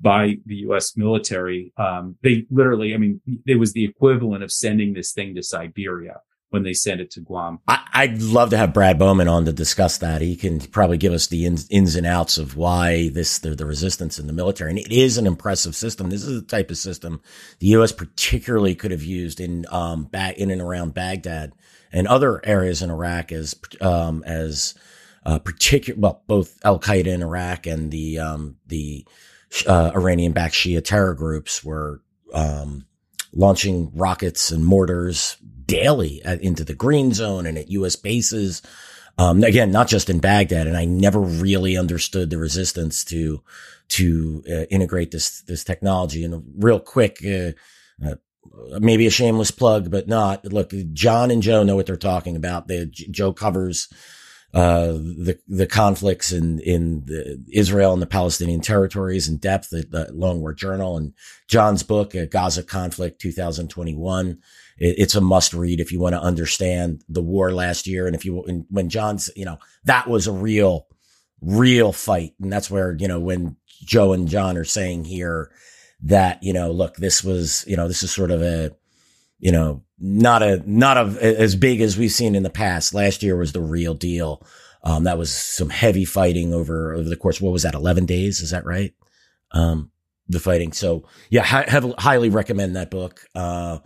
[0.00, 0.96] by the U.S.
[0.96, 1.72] military.
[1.76, 6.20] Um, they literally, I mean, it was the equivalent of sending this thing to Siberia
[6.50, 7.58] when they sent it to Guam.
[7.68, 10.22] I, would love to have Brad Bowman on to discuss that.
[10.22, 13.66] He can probably give us the ins, ins and outs of why this the, the,
[13.66, 14.70] resistance in the military.
[14.70, 16.08] And it is an impressive system.
[16.08, 17.20] This is the type of system
[17.58, 17.92] the U.S.
[17.92, 21.52] particularly could have used in um back in and around Baghdad
[21.92, 24.74] and other areas in Iraq as um as
[25.26, 29.06] uh, particular well both Al Qaeda in Iraq and the um the
[29.66, 32.84] uh, Iranian backed Shia terror groups were um
[33.32, 37.96] launching rockets and mortars daily at, into the green zone and at U.S.
[37.96, 38.62] bases.
[39.18, 40.66] Um, again, not just in Baghdad.
[40.66, 43.42] And I never really understood the resistance to,
[43.90, 46.24] to uh, integrate this, this technology.
[46.24, 47.52] And real quick, uh,
[48.04, 48.14] uh,
[48.80, 50.44] maybe a shameless plug, but not.
[50.44, 52.68] Look, John and Joe know what they're talking about.
[52.68, 53.88] The, Joe covers
[54.54, 59.68] uh, the the conflicts in in the Israel and the Palestinian territories in depth.
[59.68, 61.12] The, the Long War Journal and
[61.48, 64.38] John's book, Gaza Conflict 2021.
[64.78, 68.06] It, it's a must read if you want to understand the war last year.
[68.06, 70.86] And if you and when John's, you know, that was a real,
[71.42, 75.50] real fight, and that's where you know when Joe and John are saying here
[76.00, 78.74] that you know, look, this was you know, this is sort of a
[79.38, 82.94] you know not a not a, as big as we've seen in the past.
[82.94, 84.46] Last year was the real deal.
[84.82, 87.40] Um, that was some heavy fighting over over the course.
[87.40, 87.74] What was that?
[87.74, 88.40] Eleven days?
[88.40, 88.94] Is that right?
[89.52, 89.90] Um,
[90.28, 90.72] the fighting.
[90.72, 93.26] So yeah, ha- highly recommend that book.
[93.34, 93.78] Uh,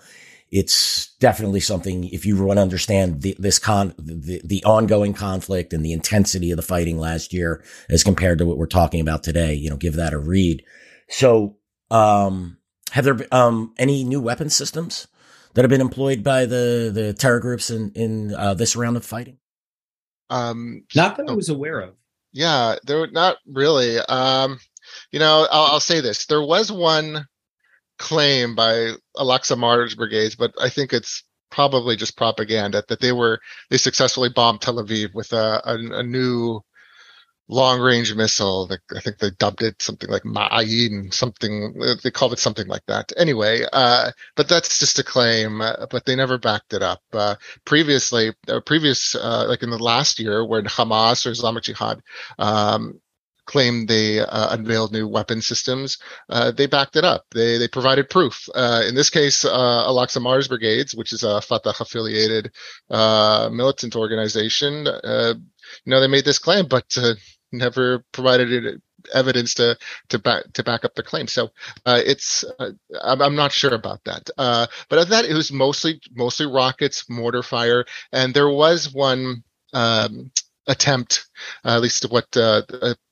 [0.50, 5.72] it's definitely something if you want to understand the, this con the, the ongoing conflict
[5.72, 9.24] and the intensity of the fighting last year as compared to what we're talking about
[9.24, 9.54] today.
[9.54, 10.62] You know, give that a read.
[11.08, 11.56] So,
[11.90, 12.58] um,
[12.90, 15.08] have there um, any new weapon systems?
[15.54, 19.04] That have been employed by the the terror groups in in uh, this round of
[19.04, 19.38] fighting?
[20.30, 21.94] Um, not that I was aware of.
[22.32, 23.98] Yeah, there were not really.
[23.98, 24.58] Um,
[25.10, 27.26] you know, I'll, I'll say this: there was one
[27.98, 33.38] claim by Al-Aqsa Martyrs Brigades, but I think it's probably just propaganda that they were
[33.70, 36.60] they successfully bombed Tel Aviv with a, a, a new
[37.48, 38.70] long range missile.
[38.94, 43.12] I think they dubbed it something like Ma'ayin, something they called it something like that.
[43.16, 47.00] Anyway, uh, but that's just a claim, uh, but they never backed it up.
[47.12, 52.00] Uh, previously, uh, previous, uh, like in the last year, when Hamas or Islamic Jihad
[52.38, 53.00] um,
[53.44, 55.98] claimed they uh, unveiled new weapon systems,
[56.30, 57.24] uh, they backed it up.
[57.34, 58.48] They they provided proof.
[58.54, 62.52] Uh, in this case, uh, Al-Aqsa Martyrs Brigades, which is a Fatah affiliated
[62.88, 64.86] militant organization,
[65.84, 67.14] you know, they made this claim, but uh,
[67.52, 68.80] never provided
[69.12, 69.76] evidence to
[70.08, 71.26] to back to back up the claim.
[71.26, 71.50] So
[71.86, 72.70] uh, it's uh,
[73.02, 74.30] I'm, I'm, not sure about that.
[74.38, 79.44] Uh, but of that, it was mostly mostly rockets, mortar fire, and there was one
[79.72, 80.30] um,
[80.66, 81.26] attempt,
[81.64, 82.62] at least what uh,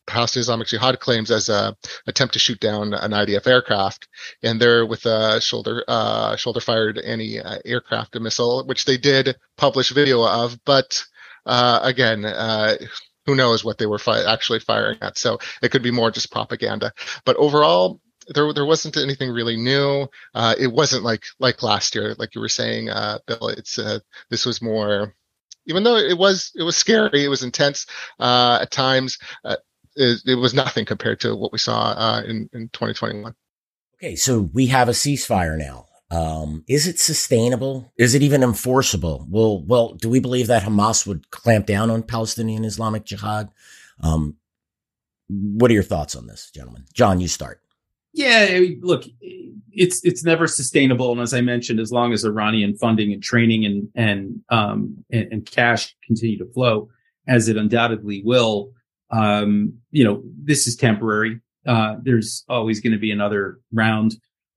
[0.06, 4.08] Palestinian Islamic Jihad claims as a attempt to shoot down an IDF aircraft,
[4.42, 9.90] and they're with a shoulder uh, shoulder fired anti aircraft missile, which they did publish
[9.90, 11.04] video of, but
[11.46, 12.76] uh, again, uh,
[13.26, 15.18] who knows what they were fi- actually firing at?
[15.18, 16.92] So it could be more just propaganda.
[17.24, 20.08] But overall, there there wasn't anything really new.
[20.34, 23.48] Uh, it wasn't like like last year, like you were saying, uh, Bill.
[23.48, 24.00] It's uh,
[24.30, 25.14] this was more,
[25.66, 27.86] even though it was it was scary, it was intense
[28.18, 29.18] uh, at times.
[29.44, 29.56] Uh,
[29.96, 33.34] it, it, was nothing compared to what we saw uh, in in 2021.
[33.96, 35.86] Okay, so we have a ceasefire now.
[36.10, 37.92] Um, is it sustainable?
[37.96, 39.26] Is it even enforceable?
[39.30, 43.50] Well, well, do we believe that Hamas would clamp down on Palestinian Islamic Jihad?
[44.02, 44.36] Um,
[45.28, 46.84] what are your thoughts on this, gentlemen?
[46.92, 47.60] John, you start.
[48.12, 52.24] Yeah, I mean, look, it's it's never sustainable, and as I mentioned, as long as
[52.24, 56.88] Iranian funding and training and and um and, and cash continue to flow,
[57.28, 58.72] as it undoubtedly will,
[59.10, 61.40] um, you know, this is temporary.
[61.66, 64.16] Uh, there's always going to be another round.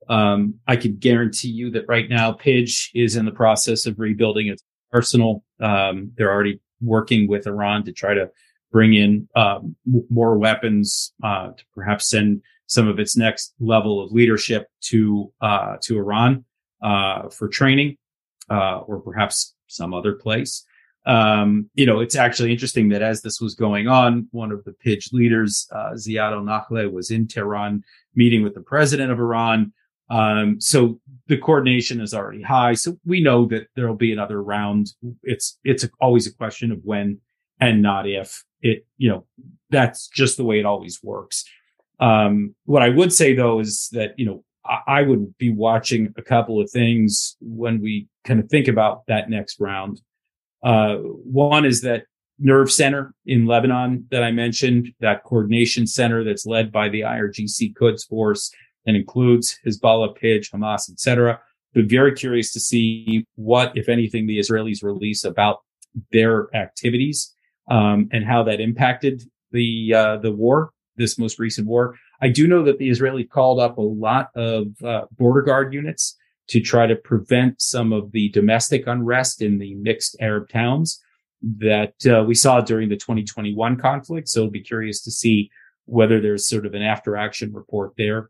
[0.10, 4.48] Um, I can guarantee you that right now, Pidge is in the process of rebuilding
[4.48, 5.44] its arsenal.
[5.60, 8.30] Um, they're already working with Iran to try to
[8.72, 9.76] bring in um,
[10.10, 15.78] more weapons uh, to perhaps send some of its next level of leadership to uh,
[15.84, 16.44] to Iran
[16.82, 17.98] uh, for training,
[18.50, 20.66] uh, or perhaps some other place.
[21.06, 24.72] Um, you know, it's actually interesting that as this was going on, one of the
[24.72, 27.84] Pidge leaders, uh, Ziad al-Nakhleh, was in Tehran
[28.16, 29.74] meeting with the president of Iran.
[30.10, 32.74] Um, so the coordination is already high.
[32.74, 34.88] So we know that there'll be another round.
[35.24, 37.20] It's it's always a question of when
[37.60, 38.44] and not if.
[38.62, 39.26] It you know
[39.70, 41.46] that's just the way it always works.
[42.00, 46.13] Um, what I would say though is that, you know, I, I would be watching
[46.18, 50.02] a couple of things when we kind of think about that next round.
[50.63, 52.06] Uh, one is that
[52.39, 57.76] nerve center in Lebanon that I mentioned, that coordination center that's led by the IRGC
[57.76, 58.52] Quds force
[58.86, 61.39] and includes Hezbollah, Pidge, Hamas, etc.
[61.74, 65.60] But very curious to see what, if anything, the Israelis release about
[66.12, 67.34] their activities
[67.69, 71.96] um, and how that impacted the uh, the war this most recent war.
[72.22, 76.15] I do know that the Israelis called up a lot of uh, border guard units
[76.50, 81.02] to try to prevent some of the domestic unrest in the mixed Arab towns
[81.41, 84.30] that uh, we saw during the 2021 conflict.
[84.30, 85.50] So I'll be curious to see
[85.86, 88.30] whether there's sort of an after action report there.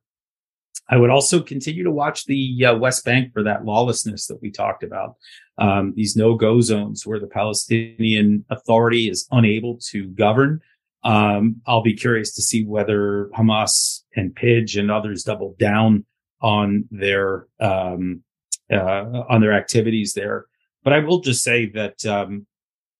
[0.90, 4.52] I would also continue to watch the uh, West Bank for that lawlessness that we
[4.52, 5.16] talked about.
[5.58, 10.62] Um, these no go zones where the Palestinian Authority is unable to govern
[11.04, 16.06] um, I'll be curious to see whether Hamas and Pidge and others double down
[16.42, 18.24] on their um,
[18.72, 20.46] uh, on their activities there.
[20.84, 22.46] But I will just say that um,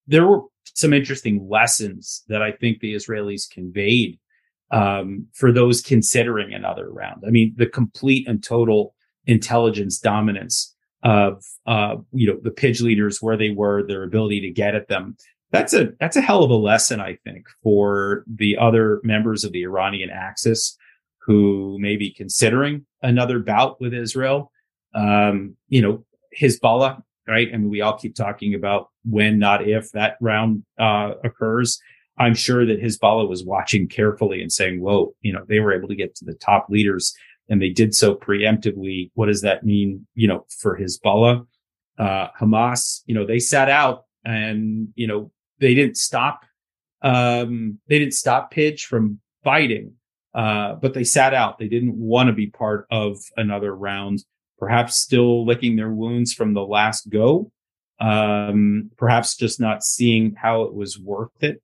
[0.06, 0.42] there were
[0.74, 4.18] some interesting lessons that I think the Israelis conveyed
[4.74, 7.22] um, for those considering another round.
[7.26, 13.22] I mean, the complete and total intelligence dominance of uh, you know the Pidge leaders,
[13.22, 15.16] where they were, their ability to get at them,
[15.52, 19.52] that's a that's a hell of a lesson, I think, for the other members of
[19.52, 20.76] the Iranian axis
[21.20, 24.50] who may be considering another bout with Israel.
[24.94, 26.04] Um, you know,
[26.38, 27.48] Hezbollah, right?
[27.48, 31.80] I mean, we all keep talking about when, not if, that round uh, occurs.
[32.18, 35.88] I'm sure that Hezbollah was watching carefully and saying, "Whoa, you know, they were able
[35.88, 37.14] to get to the top leaders,
[37.48, 39.10] and they did so preemptively.
[39.14, 41.46] What does that mean, you know, for Hezbollah?"
[41.98, 46.44] Uh, Hamas, you know, they sat out and, you know, they didn't stop
[47.04, 49.92] um, they didn't stop Pidge from fighting,
[50.34, 51.58] uh, but they sat out.
[51.58, 54.24] They didn't want to be part of another round.
[54.58, 57.52] Perhaps still licking their wounds from the last go.
[58.00, 61.62] Um, perhaps just not seeing how it was worth it.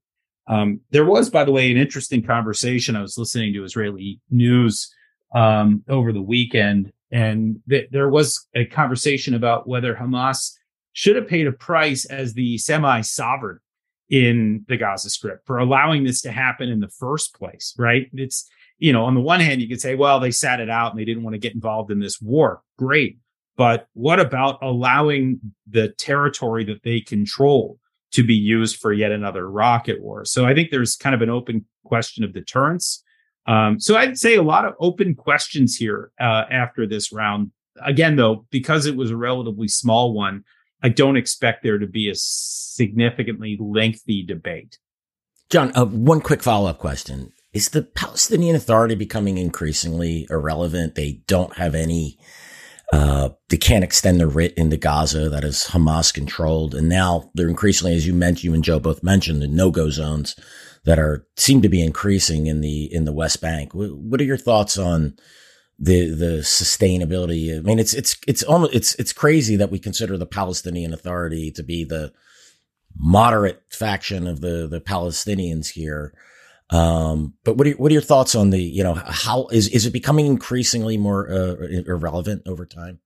[0.51, 2.97] Um, there was, by the way, an interesting conversation.
[2.97, 4.93] I was listening to Israeli news
[5.33, 10.53] um, over the weekend, and th- there was a conversation about whether Hamas
[10.93, 13.61] should have paid a price as the semi-sovereign
[14.09, 18.11] in the Gaza Strip for allowing this to happen in the first place, right?
[18.13, 20.91] It's, you know, on the one hand, you could say, well, they sat it out
[20.91, 22.63] and they didn't want to get involved in this war.
[22.77, 23.19] Great.
[23.57, 27.79] But what about allowing the territory that they control
[28.13, 30.25] to be used for yet another rocket war?
[30.25, 33.03] So I think there's kind of an open question of deterrence.
[33.47, 37.53] Um, so I'd say a lot of open questions here uh, after this round.
[37.83, 40.45] Again, though, because it was a relatively small one,
[40.83, 44.79] I don't expect there to be a significantly lengthy debate.
[45.51, 47.33] John, uh, one quick follow up question.
[47.53, 50.95] Is the Palestinian Authority becoming increasingly irrelevant?
[50.95, 52.19] They don't have any,
[52.93, 56.75] uh, they can't extend the writ into Gaza that is Hamas controlled.
[56.75, 59.91] And now they're increasingly, as you mentioned, you and Joe both mentioned, the no go
[59.91, 60.35] zones
[60.85, 63.73] that are, seem to be increasing in the, in the West Bank.
[63.75, 65.15] What are your thoughts on
[65.81, 67.57] the the sustainability.
[67.57, 71.51] I mean, it's it's it's almost it's it's crazy that we consider the Palestinian Authority
[71.53, 72.13] to be the
[72.97, 76.13] moderate faction of the the Palestinians here.
[76.71, 79.87] Um, but what are what are your thoughts on the you know how is is
[79.87, 81.57] it becoming increasingly more uh,
[81.87, 83.01] irrelevant over time?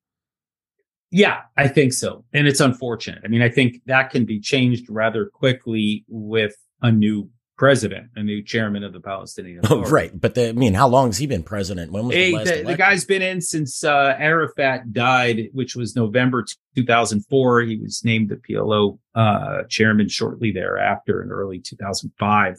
[1.10, 3.22] Yeah, I think so, and it's unfortunate.
[3.24, 8.22] I mean, I think that can be changed rather quickly with a new president, a
[8.22, 9.60] new chairman of the Palestinian.
[9.70, 10.10] Oh, right.
[10.18, 11.92] But the, I mean, how long has he been president?
[11.92, 15.74] When was hey, the last the, the, guy's been in since uh, Arafat died, which
[15.74, 16.44] was November
[16.76, 17.60] 2004.
[17.62, 22.56] He was named the PLO uh, chairman shortly thereafter in early 2005.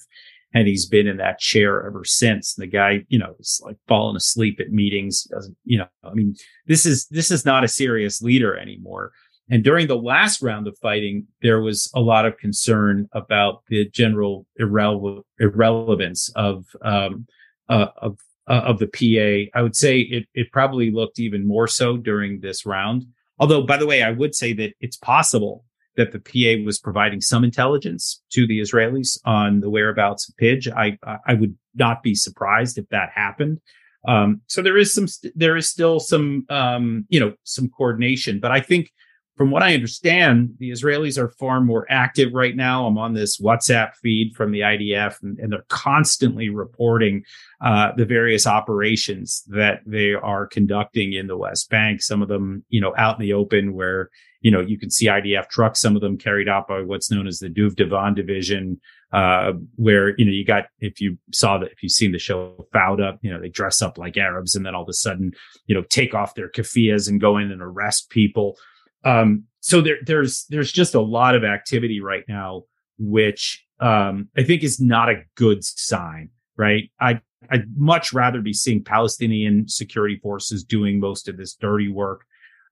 [0.55, 2.57] And he's been in that chair ever since.
[2.57, 5.25] And the guy, you know, is like falling asleep at meetings.
[5.25, 6.35] Doesn't, you know, I mean,
[6.65, 9.11] this is, this is not a serious leader anymore.
[9.49, 13.87] And during the last round of fighting, there was a lot of concern about the
[13.89, 17.27] general irrele- irrelevance of um,
[17.69, 19.57] uh, of uh, of the PA.
[19.57, 23.03] I would say it it probably looked even more so during this round.
[23.37, 25.64] Although, by the way, I would say that it's possible
[25.97, 30.67] that the PA was providing some intelligence to the Israelis on the whereabouts of Pidge.
[30.67, 33.59] I I would not be surprised if that happened.
[34.07, 38.51] Um, so there is some, there is still some, um, you know, some coordination, but
[38.51, 38.91] I think
[39.35, 42.87] from what I understand, the Israelis are far more active right now.
[42.87, 47.23] I'm on this WhatsApp feed from the IDF, and, and they're constantly reporting
[47.59, 52.01] uh, the various operations that they are conducting in the West Bank.
[52.01, 54.09] Some of them, you know, out in the open where
[54.45, 55.81] you know you can see IDF trucks.
[55.81, 58.79] Some of them carried out by what's known as the Duvdevan division,
[59.11, 62.67] uh, where you know you got if you saw that if you've seen the show
[62.71, 65.31] Fauda, you know they dress up like Arabs and then all of a sudden
[65.65, 68.55] you know take off their keffiyehs and go in and arrest people.
[69.03, 72.65] Um, so there, there's there's just a lot of activity right now,
[72.99, 76.91] which um, I think is not a good sign, right?
[76.99, 77.19] I
[77.49, 82.25] I'd much rather be seeing Palestinian security forces doing most of this dirty work.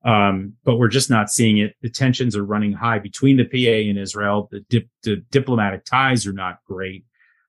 [0.04, 1.76] Um, but we're just not seeing it.
[1.82, 4.50] The tensions are running high between the PA and Israel.
[4.52, 7.06] The, dip, the diplomatic ties are not great.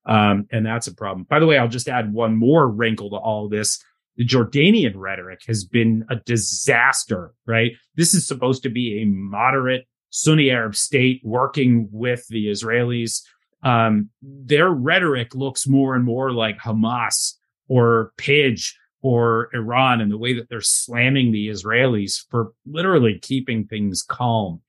[0.06, 1.26] Um, and that's a problem.
[1.28, 3.82] By the way, I'll just add one more wrinkle to all this
[4.16, 7.72] the Jordanian rhetoric has been a disaster, right?
[7.96, 13.22] This is supposed to be a moderate Sunni Arab state working with the Israelis.
[13.64, 17.32] Um, their rhetoric looks more and more like Hamas
[17.66, 18.74] or Pidge
[19.04, 24.62] or Iran and the way that they're slamming the Israelis for literally keeping things calm.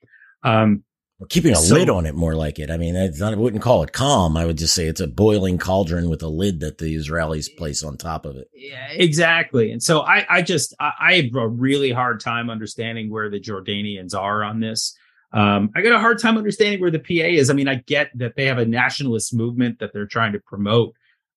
[0.44, 0.84] Um,
[1.20, 2.70] we're keeping a so, lid on it more like it.
[2.70, 4.36] I mean, not, I wouldn't call it calm.
[4.36, 7.82] I would just say it's a boiling cauldron with a lid that the Israelis place
[7.82, 8.50] on top of it.
[8.54, 9.72] Yeah, exactly.
[9.72, 13.40] And so I, I just, I, I have a really hard time understanding where the
[13.40, 14.98] Jordanians are on this.
[15.32, 17.50] Um, I got a hard time understanding where the PA is.
[17.50, 20.94] I mean, I get that they have a nationalist movement that they're trying to promote.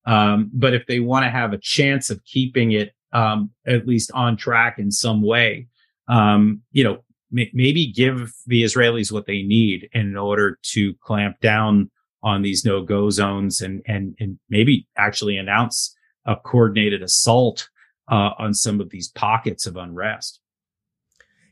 [0.09, 4.11] Um, but if they want to have a chance of keeping it um, at least
[4.15, 5.69] on track in some way,
[6.09, 11.91] um, you know, maybe give the Israelis what they need in order to clamp down
[12.23, 15.95] on these no go zones and, and, and maybe actually announce
[16.25, 17.69] a coordinated assault
[18.11, 20.41] uh, on some of these pockets of unrest.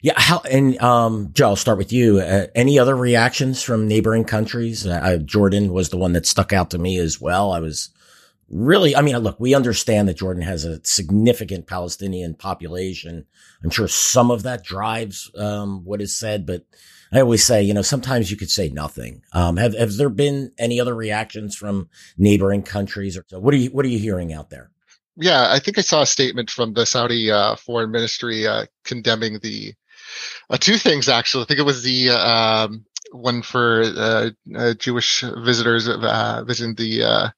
[0.01, 0.15] Yeah.
[0.17, 2.21] How, and, um, Joe, I'll start with you.
[2.21, 4.87] Uh, any other reactions from neighboring countries?
[4.87, 7.53] Uh, Jordan was the one that stuck out to me as well.
[7.53, 7.91] I was
[8.49, 13.27] really, I mean, look, we understand that Jordan has a significant Palestinian population.
[13.63, 16.65] I'm sure some of that drives um, what is said, but
[17.13, 19.23] I always say, you know, sometimes you could say nothing.
[19.33, 21.89] Um, have have there been any other reactions from
[22.19, 23.39] neighboring countries, or so?
[23.39, 24.71] What are you What are you hearing out there?
[25.17, 29.39] Yeah, I think I saw a statement from the Saudi uh, Foreign Ministry uh, condemning
[29.39, 29.75] the
[30.51, 31.09] uh, two things.
[31.09, 36.75] Actually, I think it was the um, one for uh, uh, Jewish visitors uh, visiting
[36.75, 37.29] the uh,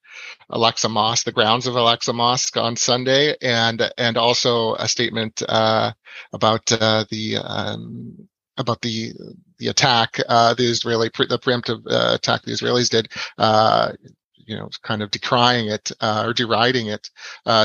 [0.53, 5.93] Al-Aqsa Mosque, the grounds of Al-Aqsa Mosque on Sunday, and and also a statement uh,
[6.33, 9.13] about uh, the um, about the
[9.59, 13.09] the attack, uh, the Israeli the preemptive attack the Israelis did.
[13.37, 13.93] Uh,
[14.37, 17.11] you know, kind of decrying it or deriding it.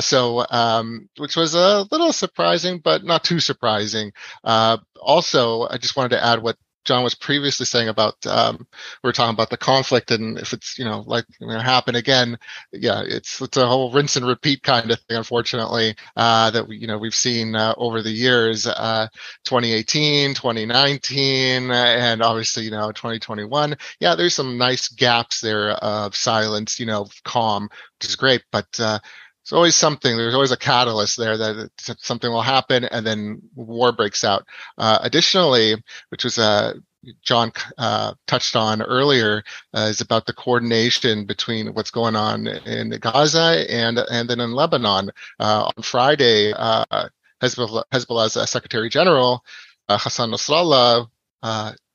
[0.02, 4.12] so, um, which was a little surprising, but not too surprising.
[4.44, 8.68] also, I just wanted to add what John was previously saying about um,
[9.04, 12.38] we are talking about the conflict and if it's you know like to happen again,
[12.72, 15.18] yeah, it's it's a whole rinse and repeat kind of thing.
[15.18, 19.08] Unfortunately, uh, that we you know we've seen uh, over the years, uh,
[19.46, 23.76] 2018, 2019, and obviously you know 2021.
[24.00, 27.70] Yeah, there's some nice gaps there of silence, you know, calm,
[28.00, 29.00] which is great, but uh,
[29.44, 30.16] there's always something.
[30.16, 34.46] There's always a catalyst there that something will happen, and then war breaks out.
[34.78, 35.76] Uh, additionally,
[36.10, 36.76] which was uh,
[37.22, 42.92] John uh, touched on earlier, uh, is about the coordination between what's going on in
[43.02, 45.12] Gaza and and then in Lebanon.
[45.40, 47.10] Uh, on Friday, uh,
[47.42, 49.44] Hezbollah, Hezbollah's Secretary General
[49.90, 51.08] Hassan Nasrallah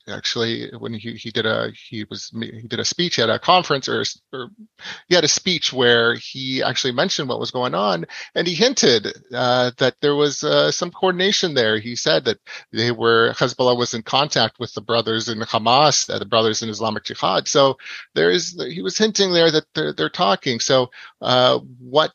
[0.09, 3.89] actually when he, he did a he was he did a speech at a conference
[3.89, 4.49] or, or
[5.09, 9.13] he had a speech where he actually mentioned what was going on and he hinted
[9.33, 11.79] uh, that there was uh, some coordination there.
[11.79, 12.39] He said that
[12.73, 16.69] they were Hezbollah was in contact with the brothers in Hamas, uh, the brothers in
[16.69, 17.49] Islamic Jihad.
[17.49, 17.77] So
[18.15, 20.61] there is he was hinting there that they're, they're talking.
[20.61, 20.91] So
[21.21, 22.13] uh, what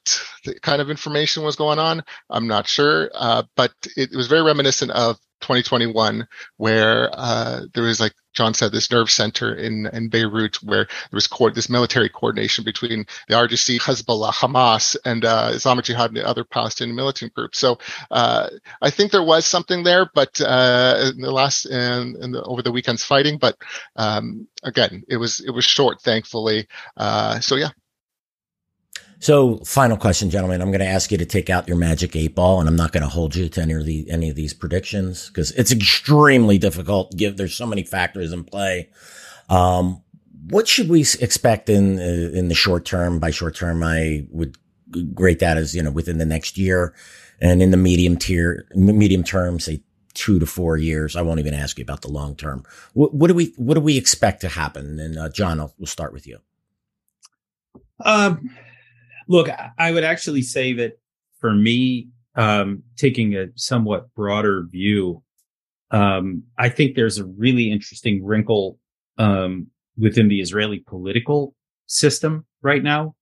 [0.62, 4.92] kind of information was going on, I'm not sure, uh, but it was very reminiscent
[4.92, 6.28] of 2021
[6.58, 11.10] where uh, there was like John said this nerve center in in Beirut where there
[11.12, 16.18] was co- this military coordination between the RGC, Hezbollah, Hamas, and uh, Islamic Jihad and
[16.18, 17.60] the other Palestinian militant groups.
[17.60, 17.78] So
[18.10, 18.50] uh,
[18.82, 22.64] I think there was something there, but uh, in the last in, in the, over
[22.64, 23.56] the weekend's fighting, but
[23.96, 26.68] um, again, it was it was short, thankfully.
[26.98, 27.70] Uh, so yeah,
[29.24, 30.62] so, final question, gentlemen.
[30.62, 32.92] I'm going to ask you to take out your magic eight ball, and I'm not
[32.92, 36.58] going to hold you to any of, the, any of these predictions because it's extremely
[36.58, 37.16] difficult.
[37.16, 38.90] Give there's so many factors in play.
[39.48, 40.04] Um,
[40.50, 43.20] what should we expect in uh, in the short term?
[43.20, 44.58] By short term, I would
[45.14, 46.94] rate that as you know within the next year,
[47.40, 51.16] and in the medium tier, medium term, say two to four years.
[51.16, 52.66] I won't even ask you about the long term.
[52.92, 55.00] What, what do we what do we expect to happen?
[55.00, 56.40] And uh, John, I'll, we'll start with you.
[58.04, 58.50] Um
[59.28, 60.94] Look, I would actually say that
[61.40, 65.24] for me, um, taking a somewhat broader view,
[65.92, 68.80] um, I think there's a really interesting wrinkle
[69.18, 69.68] um,
[69.98, 71.54] within the Israeli political
[71.86, 73.16] system right now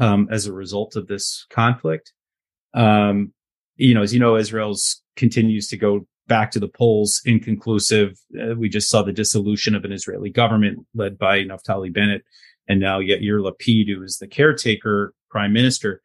[0.00, 2.12] um, as a result of this conflict.
[2.72, 3.32] Um,
[3.76, 8.18] you know, as you know, Israel's continues to go back to the polls inconclusive.
[8.40, 12.22] Uh, we just saw the dissolution of an Israeli government led by Naftali Bennett
[12.66, 16.00] and now Yair Lapid, who is the caretaker prime minister.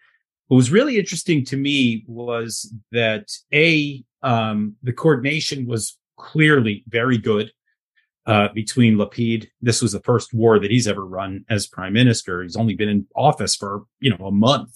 [0.48, 7.20] What was really interesting to me was that a um, the coordination was clearly very
[7.20, 7.52] good
[8.26, 9.48] uh, between Lapid.
[9.62, 12.42] This was the first war that he's ever run as prime minister.
[12.42, 14.72] He's only been in office for you know a month,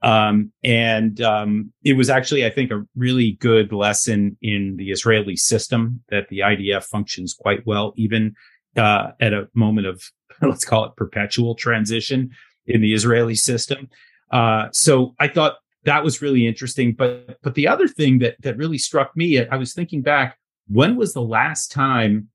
[0.00, 5.36] um, and um, it was actually, I think, a really good lesson in the Israeli
[5.36, 8.34] system that the IDF functions quite well, even
[8.78, 10.02] uh, at a moment of
[10.40, 12.30] let's call it perpetual transition
[12.70, 13.88] in the Israeli system.
[14.30, 16.92] Uh, so I thought that was really interesting.
[16.92, 20.96] But but the other thing that that really struck me, I was thinking back, when
[20.96, 22.28] was the last time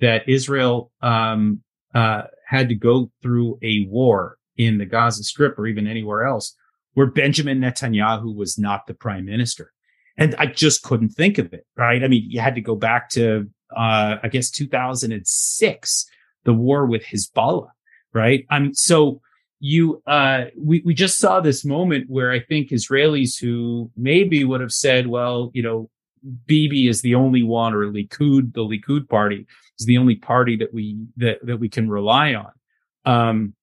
[0.00, 1.62] that Israel um,
[1.94, 6.56] uh, had to go through a war in the Gaza Strip or even anywhere else
[6.94, 9.72] where Benjamin Netanyahu was not the prime minister?
[10.18, 11.66] And I just couldn't think of it.
[11.76, 12.02] Right?
[12.02, 16.06] I mean, you had to go back to uh, I guess 2006,
[16.44, 17.70] the war with Hezbollah.
[18.14, 18.46] Right?
[18.50, 19.22] I'm so
[19.64, 24.60] you uh, we we just saw this moment where I think Israelis who maybe would
[24.60, 25.88] have said, well, you know,
[26.46, 29.46] Bibi is the only one, or Likud, the Likud party
[29.78, 32.50] is the only party that we that that we can rely on.
[33.04, 33.54] Um,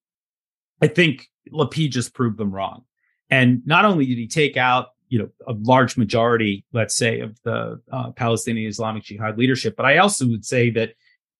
[0.81, 2.85] I think Lapid just proved them wrong,
[3.29, 7.37] and not only did he take out you know a large majority, let's say, of
[7.43, 10.93] the uh, Palestinian Islamic Jihad leadership, but I also would say that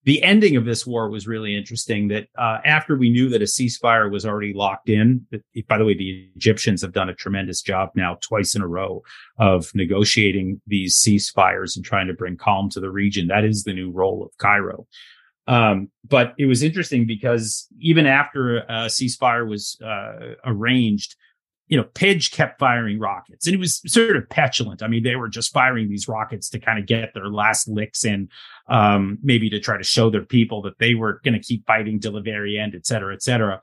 [0.10, 3.46] the ending of this war was really interesting that uh, after we knew that a
[3.46, 5.24] ceasefire was already locked in
[5.68, 9.04] by the way the egyptians have done a tremendous job now twice in a row
[9.38, 13.28] of negotiating these ceasefires and trying to bring calm to the region.
[13.28, 14.88] That is the new role of cairo.
[15.46, 21.16] Um, but it was interesting because even after a ceasefire was uh, arranged
[21.70, 24.84] you know, Pidge kept firing rockets and he was sort of petulant.
[24.84, 28.04] I mean, they were just firing these rockets to kind of get their last licks
[28.04, 28.28] in,
[28.68, 32.00] um, maybe to try to show their people that they were going to keep fighting
[32.00, 33.62] till the very end, et cetera, et cetera.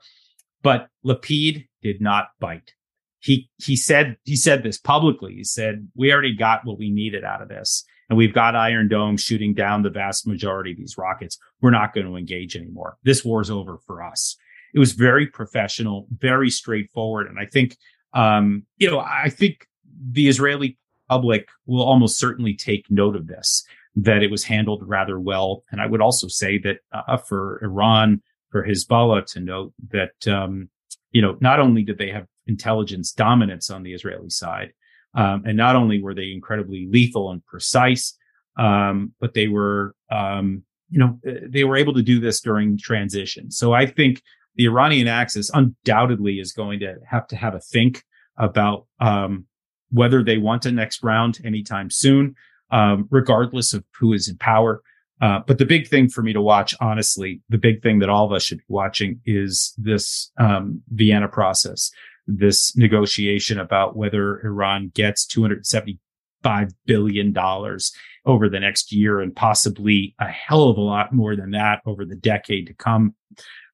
[0.63, 2.73] But Lapid did not bite.
[3.19, 5.35] He, he said, he said this publicly.
[5.35, 7.83] He said, we already got what we needed out of this.
[8.09, 11.37] And we've got Iron Dome shooting down the vast majority of these rockets.
[11.59, 12.97] We're not going to engage anymore.
[13.03, 14.37] This war's over for us.
[14.73, 17.27] It was very professional, very straightforward.
[17.27, 17.75] And I think
[18.13, 19.67] um, you know, I think
[20.11, 20.77] the Israeli
[21.09, 23.63] public will almost certainly take note of this,
[23.95, 25.63] that it was handled rather well.
[25.71, 30.69] And I would also say that uh, for Iran, for Hezbollah to note that, um,
[31.11, 34.73] you know, not only did they have intelligence dominance on the Israeli side,
[35.15, 38.17] um, and not only were they incredibly lethal and precise,
[38.57, 43.51] um, but they were, um, you know, they were able to do this during transition.
[43.51, 44.21] So I think
[44.57, 48.03] the Iranian axis undoubtedly is going to have to have a think
[48.37, 49.45] about um,
[49.91, 52.35] whether they want a next round anytime soon,
[52.71, 54.81] um, regardless of who is in power.
[55.21, 58.25] Uh, but the big thing for me to watch, honestly, the big thing that all
[58.25, 61.91] of us should be watching is this um, Vienna process,
[62.27, 67.95] this negotiation about whether Iran gets 275 billion dollars
[68.25, 72.05] over the next year and possibly a hell of a lot more than that over
[72.05, 73.15] the decade to come.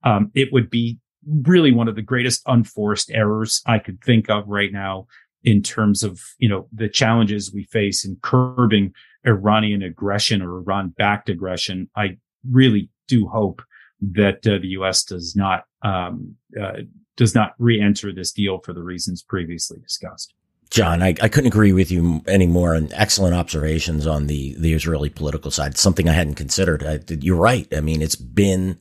[0.04, 4.47] Um, it would be really one of the greatest unforced errors I could think of
[4.47, 5.08] right now
[5.43, 8.93] in terms of, you know, the challenges we face in curbing
[9.26, 11.89] Iranian aggression or Iran backed aggression.
[11.95, 12.18] I
[12.49, 13.62] really do hope
[14.01, 15.04] that uh, the U.S.
[15.04, 16.82] does not, um, uh,
[17.16, 20.34] does not re-enter this deal for the reasons previously discussed.
[20.70, 22.74] John, I, I couldn't agree with you anymore.
[22.74, 25.78] And excellent observations on the the Israeli political side.
[25.78, 26.84] Something I hadn't considered.
[26.84, 27.72] I, you're right.
[27.76, 28.80] I mean, it's been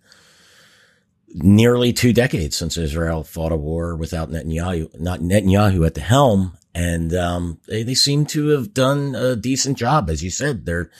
[1.34, 6.56] nearly two decades since Israel fought a war without Netanyahu, not Netanyahu at the helm,
[6.74, 10.66] and um, they they seem to have done a decent job, as you said.
[10.66, 10.90] They're,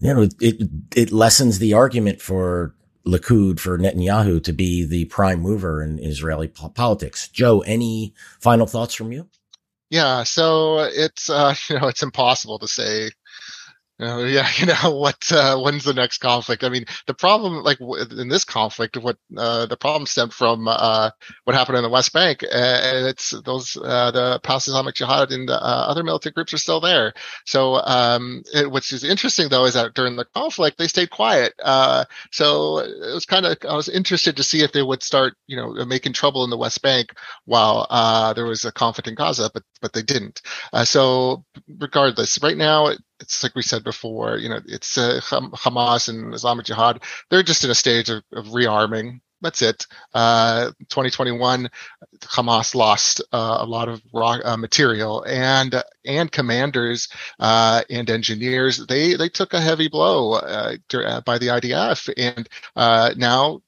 [0.00, 2.74] you know, it it lessens the argument for
[3.06, 7.28] Likud for Netanyahu to be the prime mover in Israeli politics.
[7.28, 9.28] Joe, any final thoughts from you?
[9.90, 13.10] Yeah, so it's uh, you know it's impossible to say
[13.98, 15.30] uh, yeah, you know what?
[15.32, 16.64] Uh, when's the next conflict?
[16.64, 21.10] I mean, the problem, like in this conflict, what uh, the problem stemmed from uh,
[21.44, 25.54] what happened in the West Bank, and it's those uh, the Palestinian Jihad and uh,
[25.54, 27.14] other militant groups are still there.
[27.46, 31.54] So, um, it, which is interesting though is that during the conflict they stayed quiet.
[32.30, 35.56] so it was kind of I was interested to see if they would start, you
[35.56, 37.14] know, making trouble in the West Bank
[37.46, 37.86] while
[38.34, 40.42] there was a conflict in Gaza, but but they didn't.
[40.84, 41.44] so
[41.78, 46.66] regardless, right now it's like we said before, you know, it's uh, Hamas and Islamic
[46.66, 47.02] Jihad.
[47.30, 49.20] They're just in a stage of, of rearming.
[49.42, 49.86] That's it.
[50.14, 51.68] Uh, 2021,
[52.20, 57.08] Hamas lost uh, a lot of raw uh, material and and commanders
[57.38, 58.84] uh, and engineers.
[58.86, 60.76] They they took a heavy blow uh,
[61.20, 62.48] by the IDF, and
[63.18, 63.60] now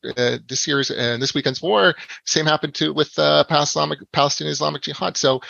[0.48, 1.94] this year's and this weekend's war,
[2.24, 5.18] same happened to with Palestinian Palestinian Islamic Jihad.
[5.18, 5.42] So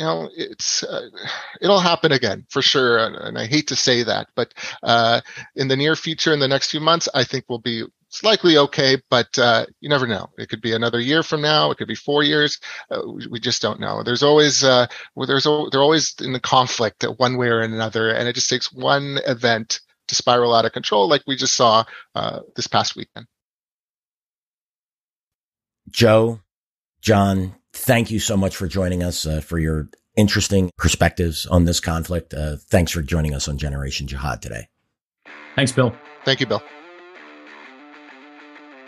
[0.00, 1.10] you know, it's uh,
[1.60, 2.96] it'll happen again for sure.
[2.96, 5.20] And, and, I hate to say that, but uh,
[5.54, 8.56] in the near future, in the next few months, I think we'll be it's likely
[8.56, 10.30] okay, but uh, you never know.
[10.38, 11.70] It could be another year from now.
[11.70, 12.58] It could be four years.
[12.90, 14.02] Uh, we, we, just don't know.
[14.02, 18.26] There's always uh, well, there's they're always in the conflict one way or another, and
[18.26, 21.84] it just takes one event to spiral out of control, like we just saw
[22.14, 23.26] uh, this past weekend.
[25.90, 26.40] Joe,
[27.02, 31.80] John, thank you so much for joining us uh, for your interesting perspectives on this
[31.80, 32.34] conflict.
[32.34, 34.68] Uh, thanks for joining us on Generation Jihad today.
[35.56, 35.94] Thanks, Bill.
[36.24, 36.62] Thank you, Bill.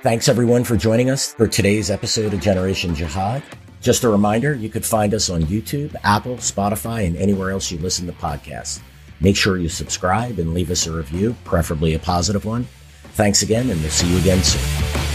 [0.03, 3.43] Thanks everyone for joining us for today's episode of Generation Jihad.
[3.81, 7.79] Just a reminder, you could find us on YouTube, Apple, Spotify, and anywhere else you
[7.79, 8.81] listen to podcasts.
[9.21, 12.67] Make sure you subscribe and leave us a review, preferably a positive one.
[13.15, 15.12] Thanks again, and we'll see you again soon.